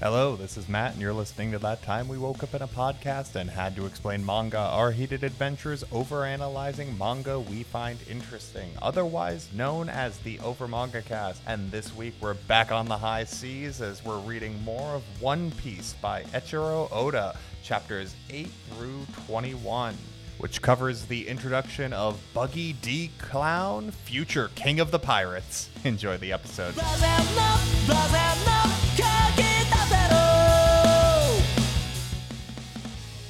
[0.00, 2.68] Hello, this is Matt, and you're listening to That Time We Woke Up in a
[2.68, 9.48] Podcast and Had to Explain Manga, our heated adventures overanalyzing manga we find interesting, otherwise
[9.52, 11.42] known as the Over Manga Cast.
[11.48, 15.50] And this week we're back on the high seas as we're reading more of One
[15.50, 19.96] Piece by Eiichiro Oda, chapters 8 through 21
[20.38, 25.68] which covers the introduction of Buggy D Clown, future king of the pirates.
[25.84, 26.76] Enjoy the episode.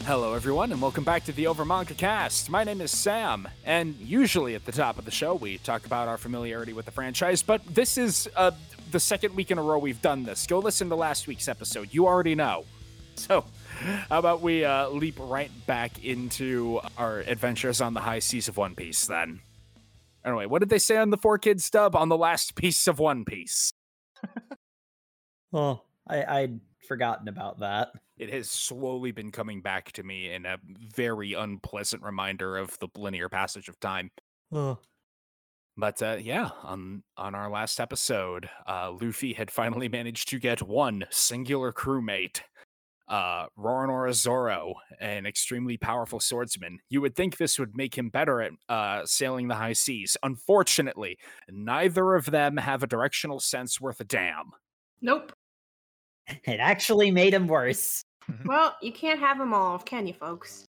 [0.08, 2.48] Hello, everyone, and welcome back to the Over Manga Cast.
[2.48, 6.08] My name is Sam, and usually at the top of the show, we talk about
[6.08, 8.52] our familiarity with the franchise, but this is uh,
[8.90, 10.46] the second week in a row we've done this.
[10.46, 11.90] Go listen to last week's episode.
[11.92, 12.64] You already know.
[13.16, 13.44] So,
[14.08, 18.56] how about we uh, leap right back into our adventures on the high seas of
[18.56, 19.40] One Piece then?
[20.24, 23.26] Anyway, what did they say on the 4Kids dub on the last piece of One
[23.26, 23.74] Piece?
[25.50, 27.90] Well, I, I'd forgotten about that.
[28.16, 30.58] It has slowly been coming back to me in a
[30.96, 34.10] very unpleasant reminder of the linear passage of time.
[34.50, 34.78] Oh.
[35.76, 40.60] But uh, yeah, on on our last episode, uh, Luffy had finally managed to get
[40.60, 42.40] one singular crewmate,
[43.06, 46.80] uh, Roronoa Zoro, an extremely powerful swordsman.
[46.88, 50.16] You would think this would make him better at uh, sailing the high seas.
[50.24, 51.16] Unfortunately,
[51.48, 54.50] neither of them have a directional sense worth a damn.
[55.00, 55.32] Nope.
[56.44, 58.02] It actually made him worse.
[58.44, 60.66] Well, you can't have them all, can you, folks?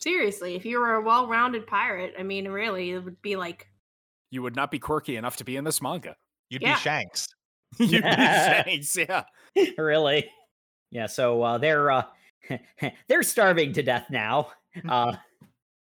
[0.00, 3.66] Seriously, if you were a well-rounded pirate, I mean, really, it would be like,
[4.30, 6.14] You would not be quirky enough to be in this manga.
[6.50, 6.74] You'd Yeah.
[6.74, 7.26] be Shanks.
[7.78, 9.24] You'd be Shanks, yeah.
[9.78, 10.30] really?
[10.90, 12.02] Yeah, so uh, they're uh,
[13.08, 14.50] they're starving to death now.
[14.88, 15.16] Uh,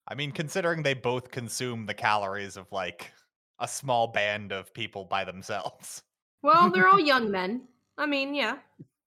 [0.09, 3.13] I mean, considering they both consume the calories of like
[3.61, 6.03] a small band of people by themselves.
[6.43, 7.63] well, they're all young men.
[7.99, 8.57] I mean, yeah.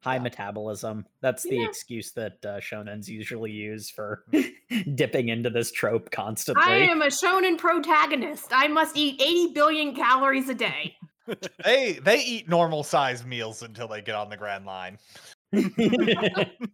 [0.02, 1.05] high metabolism.
[1.22, 1.66] That's the Yeah.
[1.67, 4.23] excuse that uh, shonens usually use for
[4.95, 6.64] dipping into this trope constantly.
[6.64, 8.47] I am a shonen protagonist.
[8.51, 10.95] I must eat 80 billion calories a day.
[11.63, 15.00] They they eat normal sized meals until they get on the Grand Line.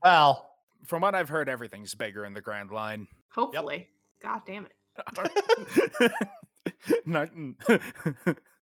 [0.03, 0.49] Well,
[0.85, 3.07] From what I've heard, everything's bigger in the Grand Line.
[3.33, 3.87] Hopefully.
[4.21, 4.73] God damn it.
[7.05, 7.29] not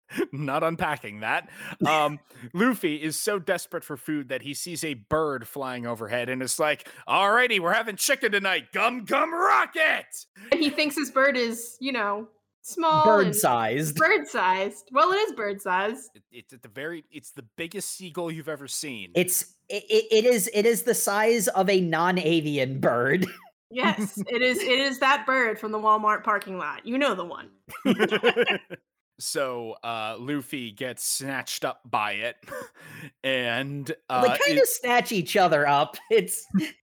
[0.31, 1.49] not unpacking that.
[1.85, 2.19] Um,
[2.53, 6.59] Luffy is so desperate for food that he sees a bird flying overhead and is
[6.59, 8.71] like, "Alrighty, we're having chicken tonight.
[8.73, 10.05] Gum gum rocket!"
[10.51, 12.27] And he thinks his bird is, you know,
[12.61, 13.05] small.
[13.05, 13.95] bird sized.
[13.95, 14.89] Bird sized.
[14.91, 16.09] Well, it is bird sized.
[16.15, 19.11] It- it's at the very, it's the biggest seagull you've ever seen.
[19.15, 23.25] It's it, it is it is the size of a non-avian bird.
[23.69, 24.59] Yes, it is.
[24.59, 26.87] It is that bird from the Walmart parking lot.
[26.87, 27.49] You know the one.
[29.19, 32.35] so uh, Luffy gets snatched up by it,
[33.23, 35.97] and uh, they kind it- of snatch each other up.
[36.09, 36.45] It's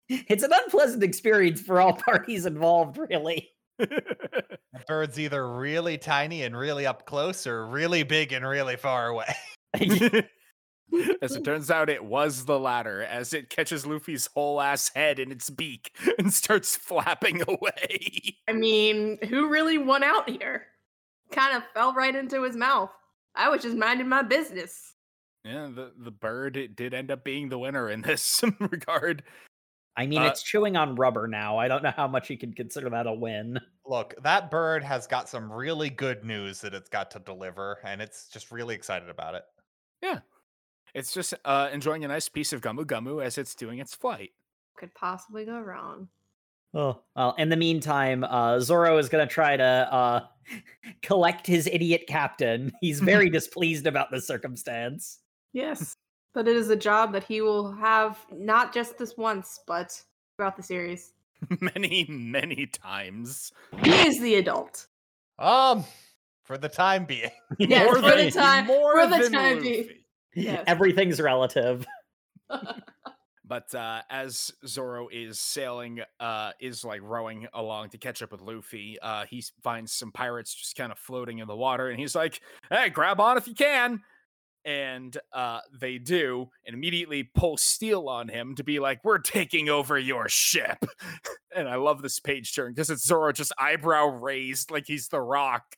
[0.09, 3.51] it's an unpleasant experience for all parties involved, really.
[3.79, 4.15] the
[4.87, 9.35] bird's either really tiny and really up close or really big and really far away.
[11.21, 15.19] As it turns out, it was the latter, as it catches Luffy's whole ass head
[15.19, 18.37] in its beak and starts flapping away.
[18.49, 20.67] I mean, who really won out here?
[21.33, 22.91] Kind of fell right into his mouth.
[23.35, 24.95] I was just minding my business.
[25.45, 29.23] Yeah, the, the bird it did end up being the winner in this regard.
[29.97, 31.57] I mean, Uh, it's chewing on rubber now.
[31.59, 33.59] I don't know how much you can consider that a win.
[33.87, 38.03] Look, that bird has got some really good news that it's got to deliver, and
[38.03, 39.45] it's just really excited about it.
[40.03, 40.19] Yeah.
[40.95, 44.31] It's just uh, enjoying a nice piece of Gomu Gomu as it's doing its flight.
[44.77, 46.09] Could possibly go wrong.
[46.77, 47.35] Oh well.
[47.39, 50.21] In the meantime, uh, Zoro is going to try to uh,
[51.03, 52.71] collect his idiot captain.
[52.81, 55.19] He's very displeased about the circumstance.
[55.55, 55.97] Yes.
[56.35, 59.99] But it is a job that he will have not just this once, but
[60.37, 61.15] throughout the series.
[61.61, 63.53] many, many times.
[63.83, 64.87] He is the adult.
[65.39, 65.85] Um,
[66.45, 67.31] for the time being.
[67.59, 68.67] Yes, More for than- the time.
[68.67, 69.83] more for the than time being.
[69.85, 70.07] Luffy.
[70.35, 70.65] Yes.
[70.67, 71.87] Everything's relative.
[73.47, 78.41] But uh, as Zoro is sailing, uh, is like rowing along to catch up with
[78.41, 82.15] Luffy, uh, he finds some pirates just kind of floating in the water, and he's
[82.15, 82.41] like,
[82.71, 84.03] "Hey, grab on if you can!"
[84.65, 89.69] And uh, they do, and immediately pull steel on him to be like, "We're taking
[89.69, 90.85] over your ship."
[91.55, 95.21] and I love this page turn because it's Zoro just eyebrow raised, like he's the
[95.21, 95.77] Rock.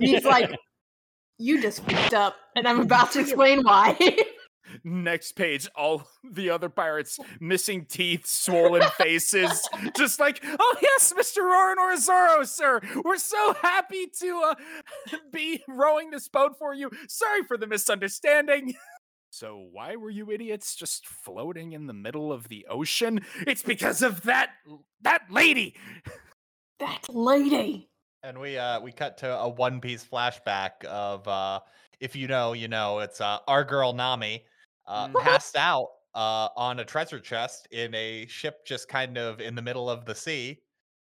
[0.00, 0.50] He's like,
[1.38, 3.96] you just fucked up, and I'm about to explain why.
[4.84, 11.38] Next page, all the other pirates missing teeth, swollen faces, just like, oh yes, Mr.
[11.38, 14.54] Roronoa Zoro, sir, we're so happy to uh,
[15.32, 16.90] be rowing this boat for you.
[17.08, 18.74] Sorry for the misunderstanding.
[19.30, 23.20] So why were you idiots just floating in the middle of the ocean?
[23.46, 24.50] It's because of that
[25.02, 25.74] that lady.
[26.78, 27.90] That lady.
[28.22, 31.60] And we uh we cut to a One Piece flashback of uh
[32.00, 34.44] if you know, you know, it's uh our girl Nami
[34.86, 35.22] uh Mhm.
[35.22, 39.62] passed out uh on a treasure chest in a ship just kind of in the
[39.62, 40.58] middle of the sea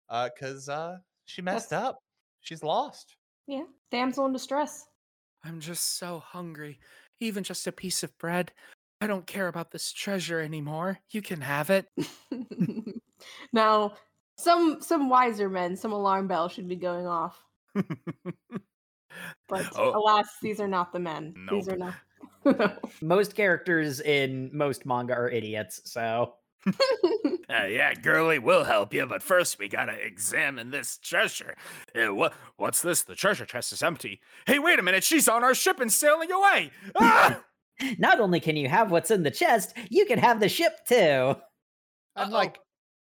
[0.08, 1.99] uh cuz uh she messed That's- up.
[2.40, 3.17] She's lost.
[3.46, 3.64] Yeah.
[3.90, 4.87] Damsel in distress.
[5.44, 6.81] I'm just so hungry.
[7.20, 8.52] Even just a piece of bread.
[9.00, 10.99] I don't care about this treasure anymore.
[11.11, 11.87] You can have it.
[13.52, 13.94] now,
[14.37, 17.43] some some wiser men, some alarm bell should be going off.
[19.49, 19.93] But Oh.
[19.94, 21.34] alas, these are not the men.
[21.50, 21.94] These are not.
[23.03, 26.35] Most characters in most manga are idiots, so
[27.53, 31.55] Uh, yeah, girly, we'll help you, but first we gotta examine this treasure.
[31.94, 32.33] Uh, what?
[32.56, 33.03] What's this?
[33.03, 34.21] The treasure chest is empty.
[34.47, 35.05] Hey, wait a minute!
[35.05, 36.71] She's on our ship and sailing away.
[36.99, 37.43] Ah!
[37.99, 41.37] not only can you have what's in the chest, you can have the ship too.
[42.17, 42.31] I'm Uh-oh.
[42.31, 42.59] like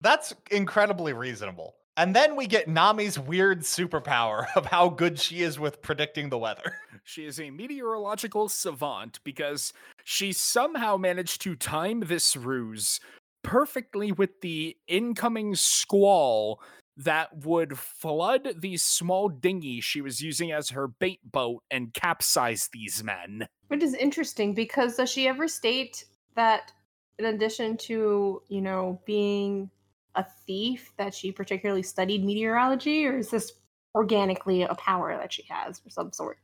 [0.02, 1.76] that's incredibly reasonable.
[1.98, 6.38] And then we get Nami's weird superpower of how good she is with predicting the
[6.38, 6.76] weather.
[7.08, 13.00] She is a meteorological savant because she somehow managed to time this ruse
[13.44, 16.60] perfectly with the incoming squall
[16.98, 22.70] that would flood the small dinghy she was using as her bait boat and capsize
[22.74, 23.48] these men.
[23.68, 26.06] Which is interesting because does she ever state
[26.36, 26.72] that
[27.20, 29.70] in addition to, you know, being
[30.16, 33.54] a thief, that she particularly studied meteorology, or is this
[33.94, 36.38] organically a power that she has of some sort?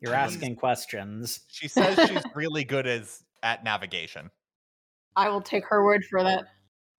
[0.00, 0.16] You're Jeez.
[0.16, 1.40] asking questions.
[1.48, 4.30] She says she's really good as at navigation.
[5.14, 6.44] I will take her word for that.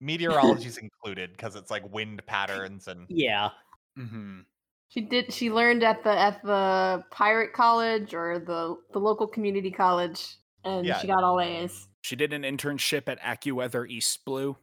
[0.00, 3.50] Meteorology's included because it's like wind patterns and Yeah.
[3.98, 4.40] Mm-hmm.
[4.88, 5.32] She did.
[5.32, 10.86] She learned at the at the pirate college or the the local community college, and
[10.86, 10.98] Yeah.
[10.98, 11.88] she got all A's.
[12.00, 14.56] She did an internship at AccuWeather East Blue.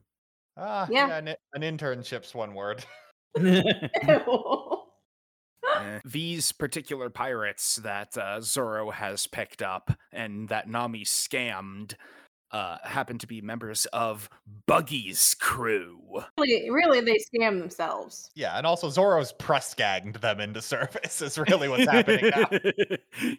[0.58, 1.08] Ah Yeah.
[1.08, 2.84] yeah, an, an internship's one word.
[6.06, 11.96] These particular pirates that uh, Zoro has picked up and that Nami scammed
[12.52, 14.30] uh, happen to be members of
[14.68, 16.00] Buggy's crew.
[16.38, 18.30] really, really, they scam themselves.
[18.36, 22.50] Yeah, and also Zoro's press gagged them into service is really what's happening now.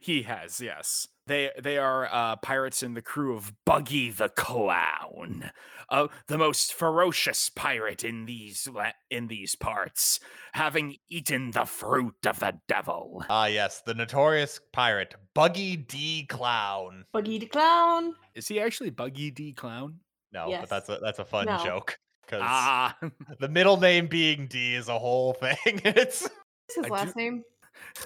[0.03, 1.09] he has, yes.
[1.27, 5.51] They they are uh, pirates in the crew of Buggy the Clown,
[5.89, 10.21] uh, the most ferocious pirate in these la- in these parts,
[10.53, 13.25] having eaten the fruit of the devil.
[13.29, 17.05] Ah yes, the notorious pirate, Buggy D Clown.
[17.13, 18.15] Buggy the clown.
[18.37, 19.99] Is he actually Buggy D Clown?
[20.33, 20.61] No, Yes.
[20.63, 21.59] but that's a that's a fun No.
[21.65, 21.99] joke.
[22.25, 22.97] Because Ah,
[23.41, 25.57] the middle name being D is a whole thing.
[25.65, 27.43] it's What's his I last do- name?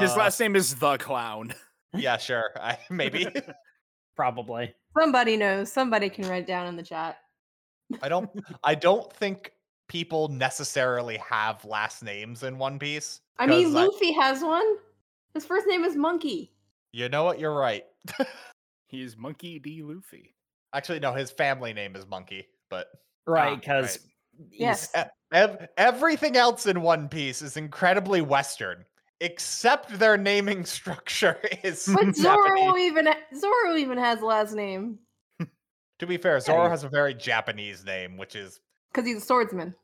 [0.00, 1.54] his uh, last name is the Clown.
[1.94, 2.50] Yeah, sure.
[2.60, 3.26] I, maybe.
[4.16, 4.74] Probably.
[4.98, 5.72] Somebody knows.
[5.72, 7.18] Somebody can write down in the chat.
[8.02, 8.30] I don't
[8.64, 9.52] I don't think
[9.88, 13.20] people necessarily have last names in One Piece.
[13.38, 14.76] I mean, 'cause I- Luffy has one.
[15.34, 16.52] His first name is Monkey.
[16.92, 17.40] You know what?
[17.40, 17.84] You're right.
[18.86, 19.82] He's Monkey D.
[19.82, 20.34] Luffy.
[20.72, 22.86] Actually, no, his family name is Monkey, but
[23.26, 23.98] Right, Ah, because
[24.50, 24.90] Yes.
[24.96, 25.00] e-
[25.32, 28.84] ev- everything else in One Piece is incredibly Western,
[29.20, 34.98] except their naming structure is But Zoro even Zoro even has a last name
[35.98, 38.60] To be fair, Zoro you- has a very Japanese name, which is
[38.92, 39.74] because he's a swordsman.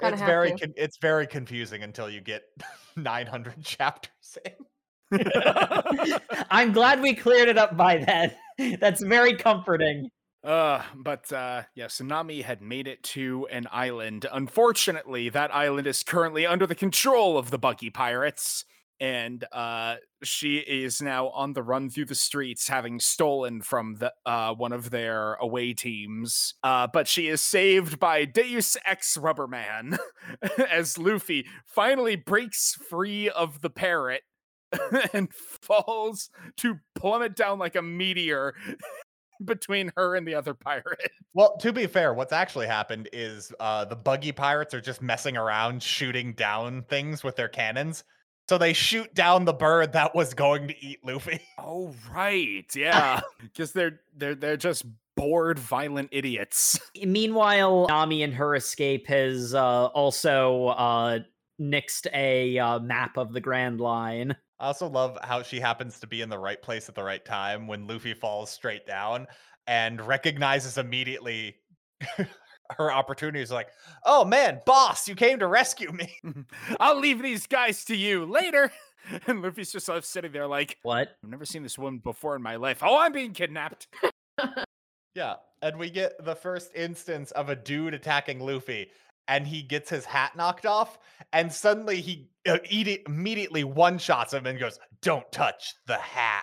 [0.00, 2.42] Kinda it's very con- it's very confusing until you get
[2.96, 4.52] 900 chapters in.
[6.50, 8.78] I'm glad we cleared it up by then.
[8.80, 10.08] That's very comforting.
[10.44, 14.26] Uh, but uh, yes, Nami had made it to an island.
[14.30, 18.66] Unfortunately, that island is currently under the control of the Buggy Pirates,
[19.00, 24.12] and uh, she is now on the run through the streets, having stolen from the
[24.26, 26.54] uh, one of their away teams.
[26.62, 29.96] Uh, but she is saved by Deus Ex Rubberman
[30.70, 34.22] as Luffy finally breaks free of the parrot.
[35.12, 38.54] and falls to plummet down like a meteor
[39.44, 41.10] between her and the other pirate.
[41.36, 45.36] Well, to be fair, what's actually happened is uh, the buggy pirates are just messing
[45.36, 48.04] around, shooting down things with their cannons.
[48.48, 51.40] So they shoot down the bird that was going to eat Luffy.
[51.58, 54.84] Oh right, yeah, because they're they're they're just
[55.16, 56.78] bored, violent idiots.
[57.04, 61.18] Meanwhile, Nami and her escape has uh, also uh,
[61.60, 64.36] nixed a uh, map of the Grand Line.
[64.64, 67.22] I also love how she happens to be in the right place at the right
[67.22, 69.26] time when Luffy falls straight down
[69.66, 71.56] and recognizes immediately
[72.78, 73.52] her opportunities.
[73.52, 73.68] Like,
[74.06, 76.16] oh man, boss, you came to rescue me.
[76.80, 78.72] I'll leave these guys to you later.
[79.26, 81.08] and Luffy's just sort of sitting there like, What?
[81.22, 82.78] I've never seen this woman before in my life.
[82.82, 83.88] Oh, I'm being kidnapped.
[85.14, 88.88] Yeah, and we get the first instance of a dude attacking Luffy,
[89.28, 90.98] and he gets his hat knocked off,
[91.32, 96.42] and suddenly he uh, imme- immediately one shots him and goes, "Don't touch the hat."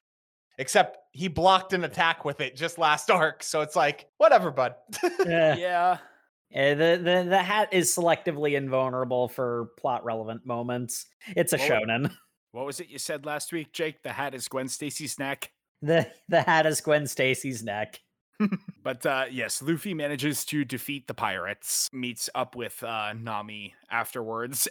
[0.58, 4.76] Except he blocked an attack with it just last arc, so it's like, whatever, bud.
[5.04, 5.98] Eh, yeah.
[6.54, 11.08] eh, the, the the hat is selectively invulnerable for plot relevant moments.
[11.36, 12.12] It's a Well, shonen.
[12.54, 14.04] What was it you said last week, Jake?
[14.04, 15.52] The hat is Gwen Stacy's neck.
[15.82, 18.02] The the hat is Gwen Stacy's neck.
[18.84, 24.68] But uh, yes, Luffy manages to defeat the pirates, meets up with uh, Nami afterwards.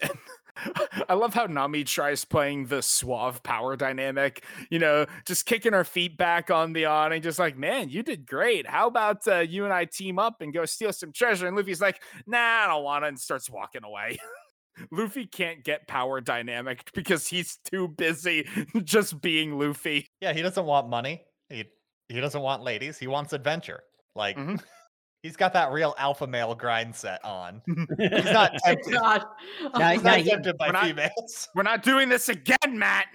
[1.09, 5.85] I love how Nami tries playing the suave power dynamic, you know, just kicking her
[5.85, 8.67] feet back on the awning, just like, man, you did great.
[8.67, 11.47] How about uh, you and I team up and go steal some treasure?
[11.47, 14.19] And Luffy's like, nah, I don't want to, and starts walking away.
[14.91, 18.49] Luffy can't get power dynamic because he's too busy
[18.85, 20.09] just being Luffy.
[20.21, 21.23] yeah, he doesn't want money.
[21.49, 21.67] He
[22.11, 22.99] he doesn't want ladies.
[22.99, 23.83] He wants adventure.
[24.15, 24.61] Like Mhm.
[25.23, 27.63] he's got that real alpha male grind set on.
[27.99, 28.93] He's not tempted.
[28.93, 29.25] God.
[29.79, 31.49] Now- He's now not he- tempted by we're not- females.
[31.55, 33.07] We're not doing this again, Matt.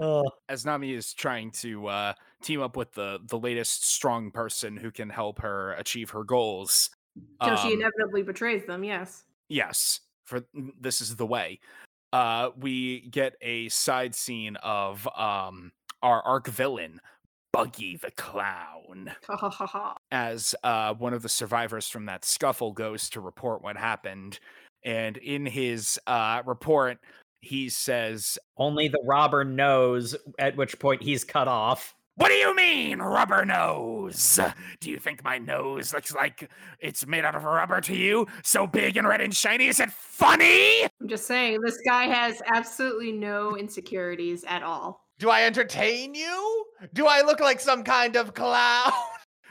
[0.00, 4.76] Oh, as Nami is trying to uh, team up with the the latest strong person
[4.76, 6.90] who can help her achieve her goals.
[7.40, 9.24] Until she um, inevitably betrays them, yes.
[9.48, 10.44] yes, for
[10.80, 11.58] this is the way.
[12.12, 17.00] Uh, we get a side scene of um, our arc villain,
[17.52, 19.12] Buggy the Clown,
[20.10, 24.38] as uh, one of the survivors from that scuffle goes to report what happened.
[24.84, 26.98] And in his uh, report,
[27.40, 31.94] he says, only the robber knows at which point he's cut off.
[32.16, 34.40] What do you mean, rubber nose?
[34.80, 36.50] Do you think my nose looks like
[36.80, 38.26] it's made out of rubber to you?
[38.42, 39.68] So big and red and shiny?
[39.68, 40.82] Is it funny?
[41.00, 45.07] I'm just saying, this guy has absolutely no insecurities at all.
[45.18, 46.66] Do I entertain you?
[46.94, 48.92] Do I look like some kind of clown?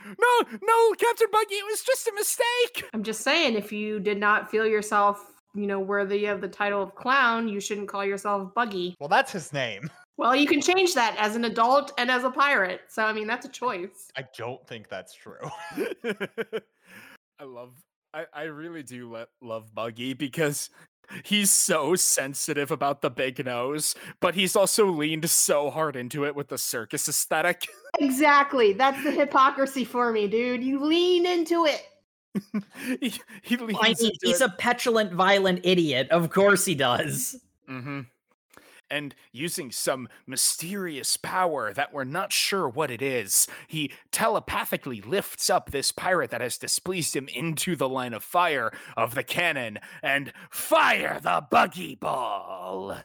[0.06, 2.88] No, no, Captain Buggy, it was just a mistake.
[2.94, 6.82] I'm just saying, if you did not feel yourself, you know, worthy of the title
[6.82, 8.94] of clown, you shouldn't call yourself Buggy.
[9.00, 9.90] Well, that's his name.
[10.16, 12.80] Well, you can change that as an adult and as a pirate.
[12.88, 14.10] So, I mean, that's a choice.
[14.16, 15.38] I don't think that's true.
[17.38, 17.74] I love,
[18.18, 20.70] I, I really do le- love Buggy because
[21.24, 26.34] he's so sensitive about the big nose, but he's also leaned so hard into it
[26.34, 27.68] with the circus aesthetic.
[28.00, 28.74] Exactly.
[28.74, 30.62] That's the hypocrisy for me, dude.
[30.62, 31.82] You lean into it.
[33.00, 34.50] he, he leans I mean, into he's it.
[34.50, 36.08] a petulant, violent idiot.
[36.12, 37.40] Of course he does.
[37.68, 38.02] Mm-hmm.
[38.90, 45.50] And using some mysterious power that we're not sure what it is, he telepathically lifts
[45.50, 49.78] up this pirate that has displeased him into the line of fire of the cannon
[50.02, 52.98] and fire the buggy ball.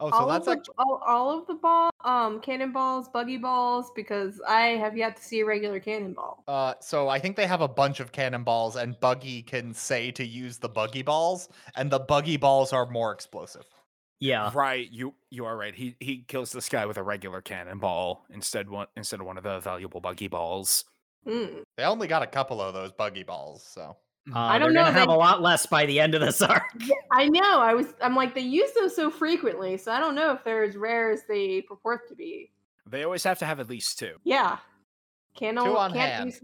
[0.00, 3.36] Oh, so all, that's of like the, all, all of the ball, um, cannonballs, buggy
[3.36, 6.42] balls, because I have yet to see a regular cannonball.
[6.48, 10.24] uh so I think they have a bunch of cannonballs and Buggy can say to
[10.26, 13.64] use the buggy balls and the buggy balls are more explosive.
[14.20, 14.50] Yeah.
[14.54, 15.74] Right, you you are right.
[15.74, 19.44] He he kills this guy with a regular cannonball instead one instead of one of
[19.44, 20.84] the valuable buggy balls.
[21.26, 21.62] Mm.
[21.76, 23.96] They only got a couple of those buggy balls, so
[24.34, 26.40] Uh, I don't know, gonna have they- a lot less by the end of this
[26.42, 26.62] arc.
[27.12, 27.58] I know.
[27.60, 27.94] I was.
[28.00, 31.10] I'm like they use those so frequently, so I don't know if they're as rare
[31.10, 32.50] as they purport to be.
[32.86, 34.16] They always have to have at least two.
[34.24, 34.58] Yeah,
[35.36, 36.26] can't Two on can't hand.
[36.26, 36.40] use,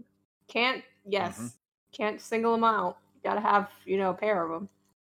[0.47, 1.53] can't yes, Mhm.
[1.93, 2.97] can't single them out.
[3.23, 4.67] Got to have you know a pair of them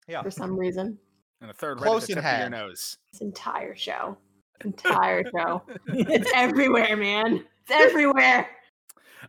[0.09, 0.23] yeah.
[0.23, 0.99] for some reason.
[1.41, 2.97] And a third Close right in at the tip of your nose.
[3.13, 4.17] This entire show,
[4.65, 7.45] entire show, it's everywhere, man.
[7.67, 8.47] It's everywhere.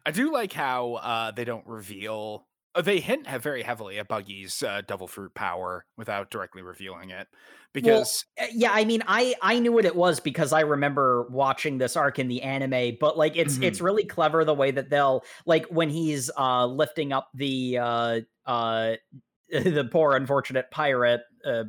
[0.06, 2.48] I do like how uh, they don't reveal.
[2.76, 7.12] uh, They hint have very heavily at Buggy's uh, devil fruit power without directly revealing
[7.12, 7.28] it,
[7.72, 11.78] because Uh, yeah, I mean, I I knew what it was because I remember watching
[11.78, 15.24] this arc in the anime, but like it's it's really clever the way that they'll
[15.46, 18.96] like when he's uh lifting up the uh uh
[19.50, 21.64] the poor unfortunate pirate uh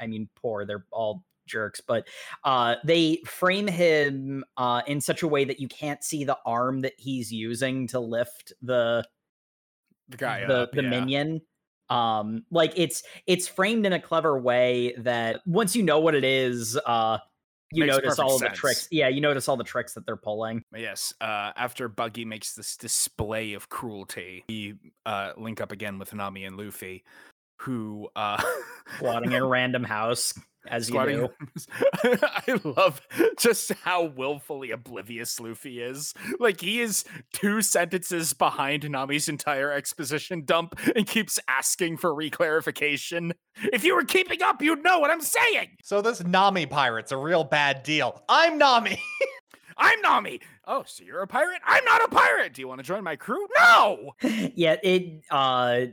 [0.00, 2.06] I mean poor, they're all jerks, but
[2.44, 6.80] uh they frame him uh in such a way that you can't see the arm
[6.80, 9.04] that he's using to lift the
[10.08, 10.88] the guy the up, the yeah.
[10.90, 11.40] minion.
[11.90, 16.24] Um like it's it's framed in a clever way that once you know what it
[16.24, 17.18] is uh
[17.72, 20.64] you Makes notice all the tricks yeah you notice all the tricks that they're pulling.
[20.74, 26.14] Yes, uh, after Buggy makes this display of cruelty, we uh, link up again with
[26.14, 27.04] Nami and Luffy,
[27.58, 28.42] who uh,
[28.98, 30.34] plotting in a random house
[30.66, 31.16] as you Squatting.
[31.16, 31.28] do.
[32.22, 33.00] I love
[33.38, 36.14] just how willfully oblivious Luffy is.
[36.38, 43.32] Like he is two sentences behind Nami's entire exposition dump and keeps asking for reclarification.
[43.72, 45.70] If you were keeping up, you'd know what I'm saying.
[45.82, 48.22] So this Nami pirate's a real bad deal.
[48.28, 49.00] I'm Nami.
[49.80, 50.40] I'm Nami.
[50.66, 51.60] Oh, so you're a pirate?
[51.64, 52.52] I'm not a pirate.
[52.52, 53.46] Do you want to join my crew?
[53.56, 54.12] No.
[54.22, 55.86] yeah, it uh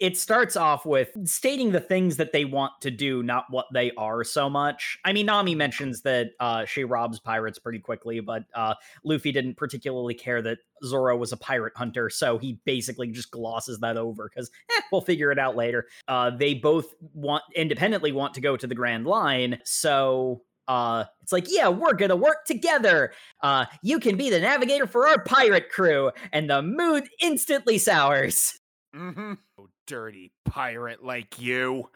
[0.00, 3.90] it starts off with stating the things that they want to do, not what they
[3.96, 4.98] are so much.
[5.04, 8.74] I mean, Nami mentions that uh, she robs pirates pretty quickly, but uh,
[9.04, 13.80] Luffy didn't particularly care that Zoro was a pirate hunter, so he basically just glosses
[13.80, 15.86] that over because eh, we'll figure it out later.
[16.06, 21.32] Uh, they both want independently want to go to the Grand Line, so uh it's
[21.32, 25.70] like yeah we're gonna work together uh you can be the navigator for our pirate
[25.70, 28.58] crew and the mood instantly sours
[28.94, 29.32] Mm-hmm.
[29.58, 31.88] Oh, dirty pirate like you.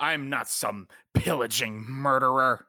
[0.00, 2.66] I'm not some pillaging murderer.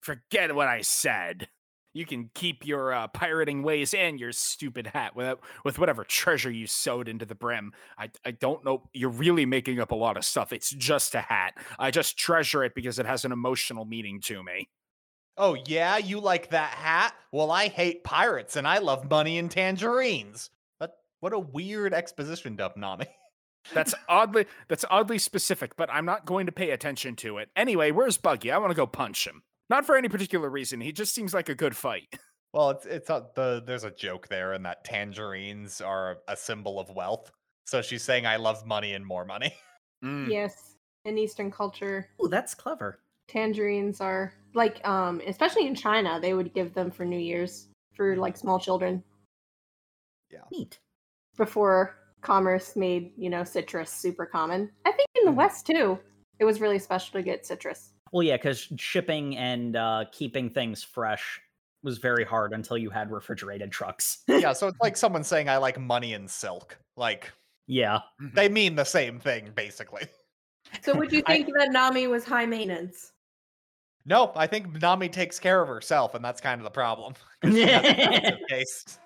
[0.00, 1.48] Forget what I said.
[1.92, 6.50] You can keep your uh, pirating ways and your stupid hat with with whatever treasure
[6.50, 7.72] you sewed into the brim.
[7.96, 8.88] I I don't know.
[8.92, 10.52] You're really making up a lot of stuff.
[10.52, 11.54] It's just a hat.
[11.78, 14.68] I just treasure it because it has an emotional meaning to me.
[15.36, 17.14] oh yeah, you like that hat?
[17.32, 20.50] Well, I hate pirates and I love money and tangerines.
[20.80, 23.06] But what a weird exposition dump, Nami.
[23.72, 27.48] That's oddly that's oddly specific, but I'm not going to pay attention to it.
[27.56, 28.50] Anyway, where's Buggy?
[28.50, 29.42] I want to go punch him.
[29.70, 30.80] Not for any particular reason.
[30.80, 32.08] He just seems like a good fight.
[32.52, 36.78] Well, it's it's a, the there's a joke there, and that tangerines are a symbol
[36.78, 37.32] of wealth.
[37.66, 39.52] So she's saying, "I love money and more money."
[40.04, 40.28] Mm.
[40.30, 46.34] Yes, in Eastern culture, oh that's clever tangerines are like, um, especially in China, they
[46.34, 49.02] would give them for New Year's for like small children
[50.30, 50.40] Yeah.
[50.50, 50.78] neat
[51.36, 54.70] before commerce made you know citrus super common.
[54.84, 55.36] I think in the Mhm.
[55.36, 55.98] West too,
[56.40, 57.92] it was really special to get citrus.
[58.12, 61.40] well yeah because shipping and uh keeping things fresh
[61.82, 65.58] was very hard until you had refrigerated trucks yeah, so it's like someone saying, "I
[65.58, 67.30] like money and silk." Like
[67.66, 68.00] yeah
[68.34, 70.06] they mean the same thing, basically.
[70.82, 73.12] So would you I- think that Nami was high maintenance?
[74.06, 77.14] Nope, I think Nami takes care of herself, and that's kind of the problem.
[77.42, 78.98] she has expensive taste.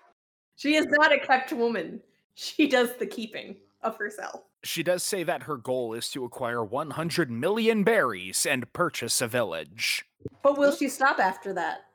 [0.56, 2.00] She is not a kept woman.
[2.40, 4.42] She does the keeping of herself.
[4.62, 9.26] She does say that her goal is to acquire 100 million berries and purchase a
[9.26, 10.04] village.
[10.44, 11.86] But will she stop after that?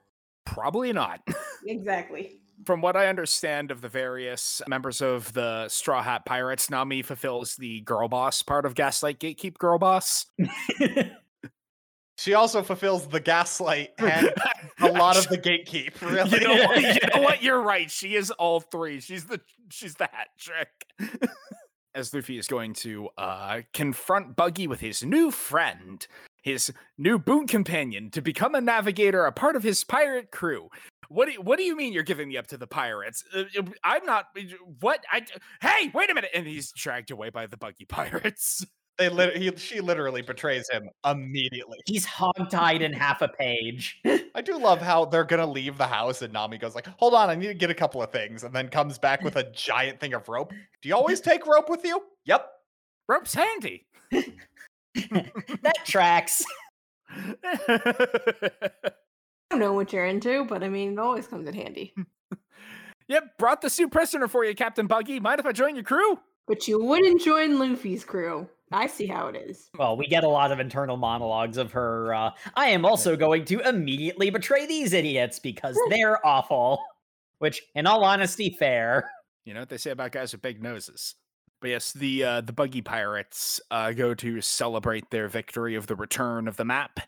[0.46, 1.22] Probably not.
[1.66, 2.42] Exactly.
[2.66, 7.56] From what I understand of the various members of the Straw Hat Pirates, Nami fulfills
[7.56, 10.26] the girl boss part of Gaslight Gatekeep Girl Boss.
[12.24, 14.32] She also fulfills the gaslight and
[14.80, 16.02] a lot of the gatekeep.
[16.02, 16.82] Really, You know, what?
[16.82, 17.44] you know what?
[17.44, 17.92] You're right.
[17.92, 19.02] She is all three.
[19.02, 20.70] She's the she's the hat trick.
[21.96, 26.08] As Luffy is going to uh, confront Buggy with his new friend,
[26.42, 30.70] his new boon companion, to become a navigator, a part of his pirate crew.
[31.10, 33.26] What do you, what do you mean you're giving me up to the pirates?
[33.36, 34.28] Uh, uh, I'm not.
[34.80, 35.04] What?
[35.12, 35.26] I
[35.62, 36.32] hey, wait a minute!
[36.34, 38.66] And he's dragged away by the Buggy pirates.
[38.98, 41.80] They lit- he, she literally betrays him immediately.
[41.86, 44.00] he's hogtied in half a page
[44.36, 47.30] I do love how they're gonna leave the house and Nami goes like, "Hold on,
[47.30, 50.00] I need to get a couple of things," and then comes back with a giant
[50.00, 50.52] thing of rope.
[50.82, 52.02] Do you always take rope with you?
[52.26, 52.48] Yep.
[53.08, 53.86] Rope's handy.
[54.12, 56.44] that tracks
[57.44, 58.92] I
[59.50, 61.94] don't know what you're into, but I mean, it always comes in handy.
[63.08, 65.20] yep, brought the suit prisoner for you, Captain Buggy.
[65.20, 66.20] Mind if I join your crew?
[66.48, 68.48] But you wouldn't join Luffy's crew.
[68.72, 69.70] I see how it is.
[69.78, 73.46] well we get a lot of internal monologues of her uh i am also going
[73.46, 76.82] to immediately betray these idiots because they're awful
[77.38, 79.12] which in all honesty fair
[79.46, 81.14] You know what they say about guys with big noses.
[81.62, 85.96] But yes, the uh, the buggy pirates uh, go to celebrate their victory of the
[85.96, 87.00] return of the map.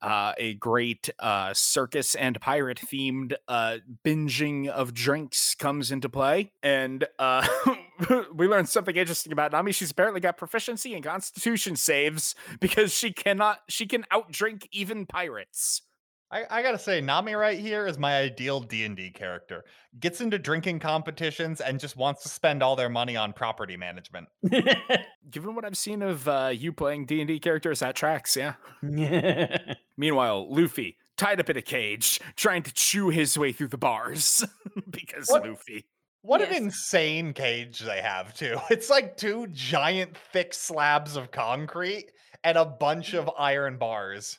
[0.00, 6.52] Uh, a great uh, circus and pirate themed uh, binging of drinks comes into play,
[6.62, 7.46] and uh,
[8.34, 9.72] we learned something interesting about Nami.
[9.72, 15.82] She's apparently got proficiency in Constitution saves because she cannot she can outdrink even pirates.
[16.30, 19.64] I, I gotta say, Nami right here is my ideal D and D character.
[20.00, 24.26] Gets into drinking competitions and just wants to spend all their money on property management.
[25.30, 28.36] Given what I've seen of uh, you playing D and D characters, that tracks.
[28.36, 28.54] Yeah.
[29.96, 34.44] Meanwhile, Luffy tied up in a cage, trying to chew his way through the bars
[34.90, 35.46] because What?
[35.46, 35.84] Luffy.
[36.24, 38.56] What an insane cage they have too.
[38.70, 42.06] It's like two giant thick slabs of concrete
[42.42, 44.38] and a bunch of iron bars.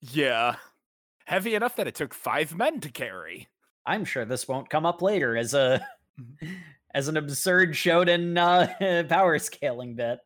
[0.00, 0.56] Yeah,
[1.24, 3.48] heavy enough that it took five men to carry.
[3.86, 5.80] i'm sure this won't come up later as a
[6.94, 10.18] as an absurd shonen uh power scaling bit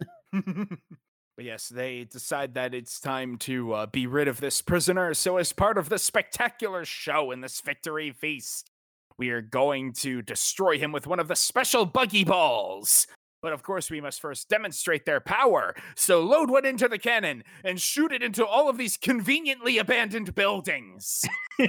[1.37, 5.13] but yes, they decide that it's time to uh, be rid of this prisoner.
[5.15, 8.71] So, as part of the spectacular show in this victory feast,
[9.19, 13.07] we are going to destroy him with one of the special buggy balls.
[13.43, 15.75] But of course, we must first demonstrate their power.
[15.95, 20.35] So, load one into the cannon and shoot it into all of these conveniently abandoned
[20.35, 21.25] buildings.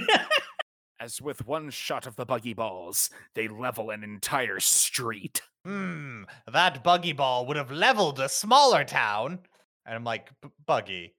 [1.00, 5.40] As with one shot of the buggy balls, they level an entire street.
[5.64, 9.38] Hmm, that buggy ball would have leveled a smaller town.
[9.86, 10.30] And I'm like,
[10.66, 11.14] Buggy,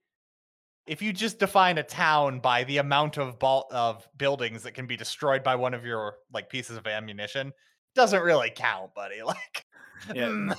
[0.86, 4.86] if you just define a town by the amount of ball of buildings that can
[4.86, 7.52] be destroyed by one of your like pieces of ammunition,
[7.94, 9.22] doesn't really count, buddy.
[9.24, 9.64] Like,
[10.14, 10.28] Yeah.
[10.28, 10.52] hmm,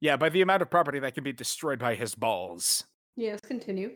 [0.00, 2.84] Yeah, by the amount of property that can be destroyed by his balls.
[3.16, 3.92] Yes, continue.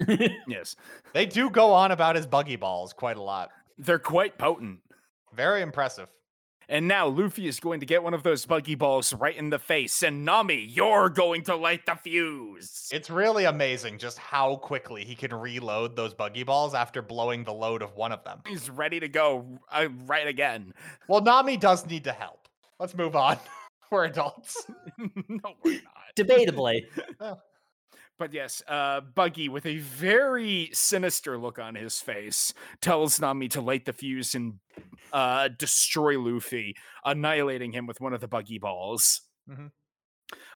[0.46, 0.76] Yes.
[1.12, 3.50] they do go on about his buggy balls quite a lot.
[3.78, 4.80] They're quite potent.
[5.34, 6.08] Very impressive.
[6.70, 9.58] And now Luffy is going to get one of those buggy balls right in the
[9.58, 10.02] face.
[10.02, 12.90] And Nami, you're going to light the fuse.
[12.92, 17.54] It's really amazing just how quickly he can reload those buggy balls after blowing the
[17.54, 18.40] load of one of them.
[18.46, 20.74] He's ready to go uh, right again.
[21.08, 22.48] Well, Nami does need to help.
[22.78, 23.38] Let's move on.
[23.90, 24.66] We're adults.
[24.98, 26.14] no, we're not.
[26.14, 26.82] Debatably.
[28.18, 33.60] But yes, uh, Buggy, with a very sinister look on his face, tells Nami to
[33.60, 34.54] light the fuse and
[35.12, 39.20] uh, destroy Luffy, annihilating him with one of the buggy balls.
[39.48, 39.70] Mhm.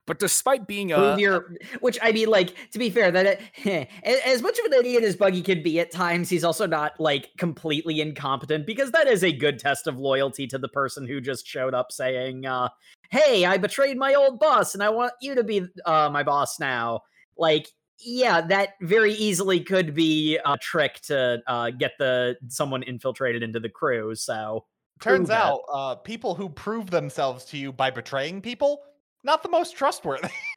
[0.04, 4.42] But despite being a, your, which I mean, like to be fair, that it, as
[4.42, 8.00] much of an idiot as Buggy can be at times, he's also not like completely
[8.00, 11.72] incompetent because that is a good test of loyalty to the person who just showed
[11.72, 12.68] up saying, uh,
[13.10, 16.58] "Hey, I betrayed my old boss, and I want you to be uh, my boss
[16.58, 17.02] now."
[17.42, 23.42] Like, yeah, that very easily could be a trick to uh, get the someone infiltrated
[23.42, 24.14] into the crew.
[24.14, 24.64] So
[25.02, 28.82] Turns out, uh, people who prove themselves to you by betraying people,
[29.24, 30.28] not the most trustworthy.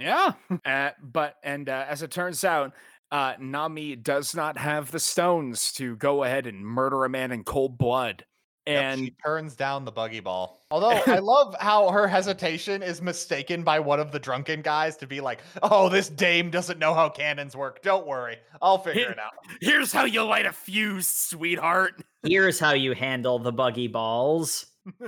[0.00, 0.32] yeah.
[0.64, 2.72] Uh, but and uh, as it turns out,
[3.12, 7.44] uh, Nami does not have the stones to go ahead and murder a man in
[7.44, 8.24] cold blood.
[8.66, 10.64] Yep, And she turns down the buggy ball.
[10.70, 15.06] Although I love how her hesitation is mistaken by one of the drunken guys to
[15.06, 17.82] be like, "Oh, this dame doesn't know how cannons work.
[17.82, 22.02] Don't worry, I'll figure it out." here's how you light a fuse, sweetheart.
[22.22, 24.66] here's how you handle the Buggy balls.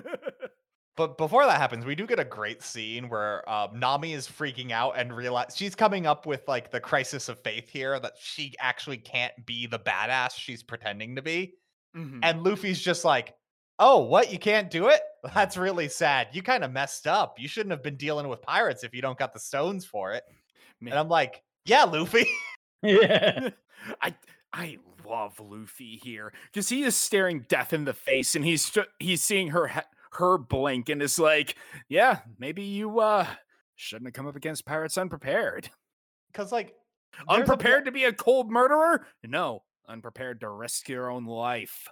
[0.96, 4.70] But before that happens, we do get a great scene where um, Nami is freaking
[4.70, 8.54] out and realize she's coming up with like the crisis of faith here that she
[8.58, 11.52] actually can't be the badass she's pretending to be.
[11.94, 12.20] Mhm.
[12.22, 13.34] And Luffy's just like,
[13.78, 14.32] "Oh, what?
[14.32, 15.00] You can't do it?
[15.34, 16.28] That's really sad.
[16.32, 17.38] You kind of messed up.
[17.38, 20.24] You shouldn't have been dealing with pirates if you don't got the stones for it."
[20.80, 20.92] Man.
[20.92, 22.26] And I'm like, "Yeah, Luffy."
[22.82, 23.50] yeah.
[24.02, 24.14] I
[24.52, 29.22] I love Luffy here because he is staring death in the face, and he's he's
[29.22, 29.70] seeing her
[30.12, 31.56] her blink, and is like,
[31.88, 33.26] "Yeah, maybe you uh
[33.76, 35.70] shouldn't have come up against pirates unprepared.
[36.32, 36.74] Because like,
[37.28, 39.06] there's a Unprepared to be a cold murderer?
[39.24, 41.88] No, unprepared to risk your own life."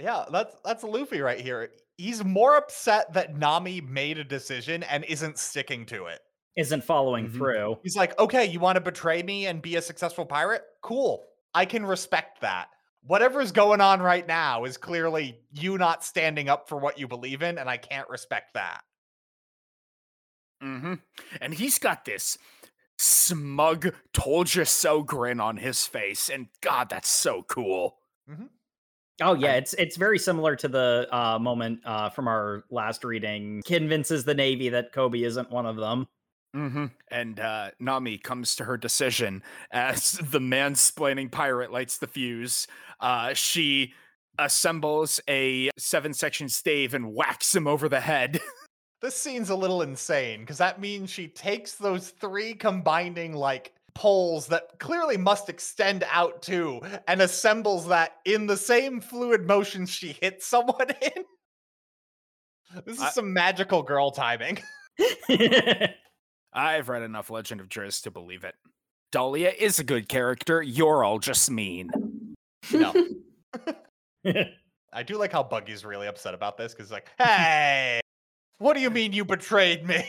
[0.00, 1.70] Yeah, that's that's Luffy right here.
[1.96, 6.20] He's more upset that Nami made a decision and isn't sticking to it.
[6.56, 7.34] Isn't following Mhm.
[7.34, 7.78] through.
[7.82, 10.62] He's like, okay, you want to betray me and be a successful pirate?
[10.82, 11.24] Cool.
[11.54, 12.68] I can respect that.
[13.02, 17.42] Whatever's going on right now is clearly you not standing up for what you believe
[17.42, 18.82] in, and I can't respect that.
[20.62, 20.94] Mm-hmm.
[21.40, 22.38] And he's got this
[22.98, 27.98] smug "told you so" grin on his face, and God, that's so cool.
[29.20, 33.62] Oh yeah, it's it's very similar to the uh, moment uh, from our last reading.
[33.64, 36.06] Convinces the Navy that Koby isn't one of them.
[36.56, 36.86] Mm-hmm.
[37.10, 42.66] And uh, Nami comes to her decision as the mansplaining pirate lights the fuse.
[43.00, 43.92] Uh, she
[44.38, 48.40] assembles a seven section stave and whacks him over the head.
[49.00, 54.46] This scene's a little insane because that means she takes those three combining like poles
[54.46, 60.16] that clearly must extend out too and assembles that in the same fluid motion she
[60.20, 61.24] hits someone in.
[62.86, 64.60] This is I- some magical girl timing.
[66.52, 68.54] I've read enough Legend of Drizzt to believe it.
[69.10, 70.62] Dahlia is a good character.
[70.62, 71.90] You're all just mean.
[72.72, 72.94] No.
[74.92, 77.98] I do like how Buggy's really upset about this because like, hey,
[78.58, 80.04] what do you mean you betrayed me?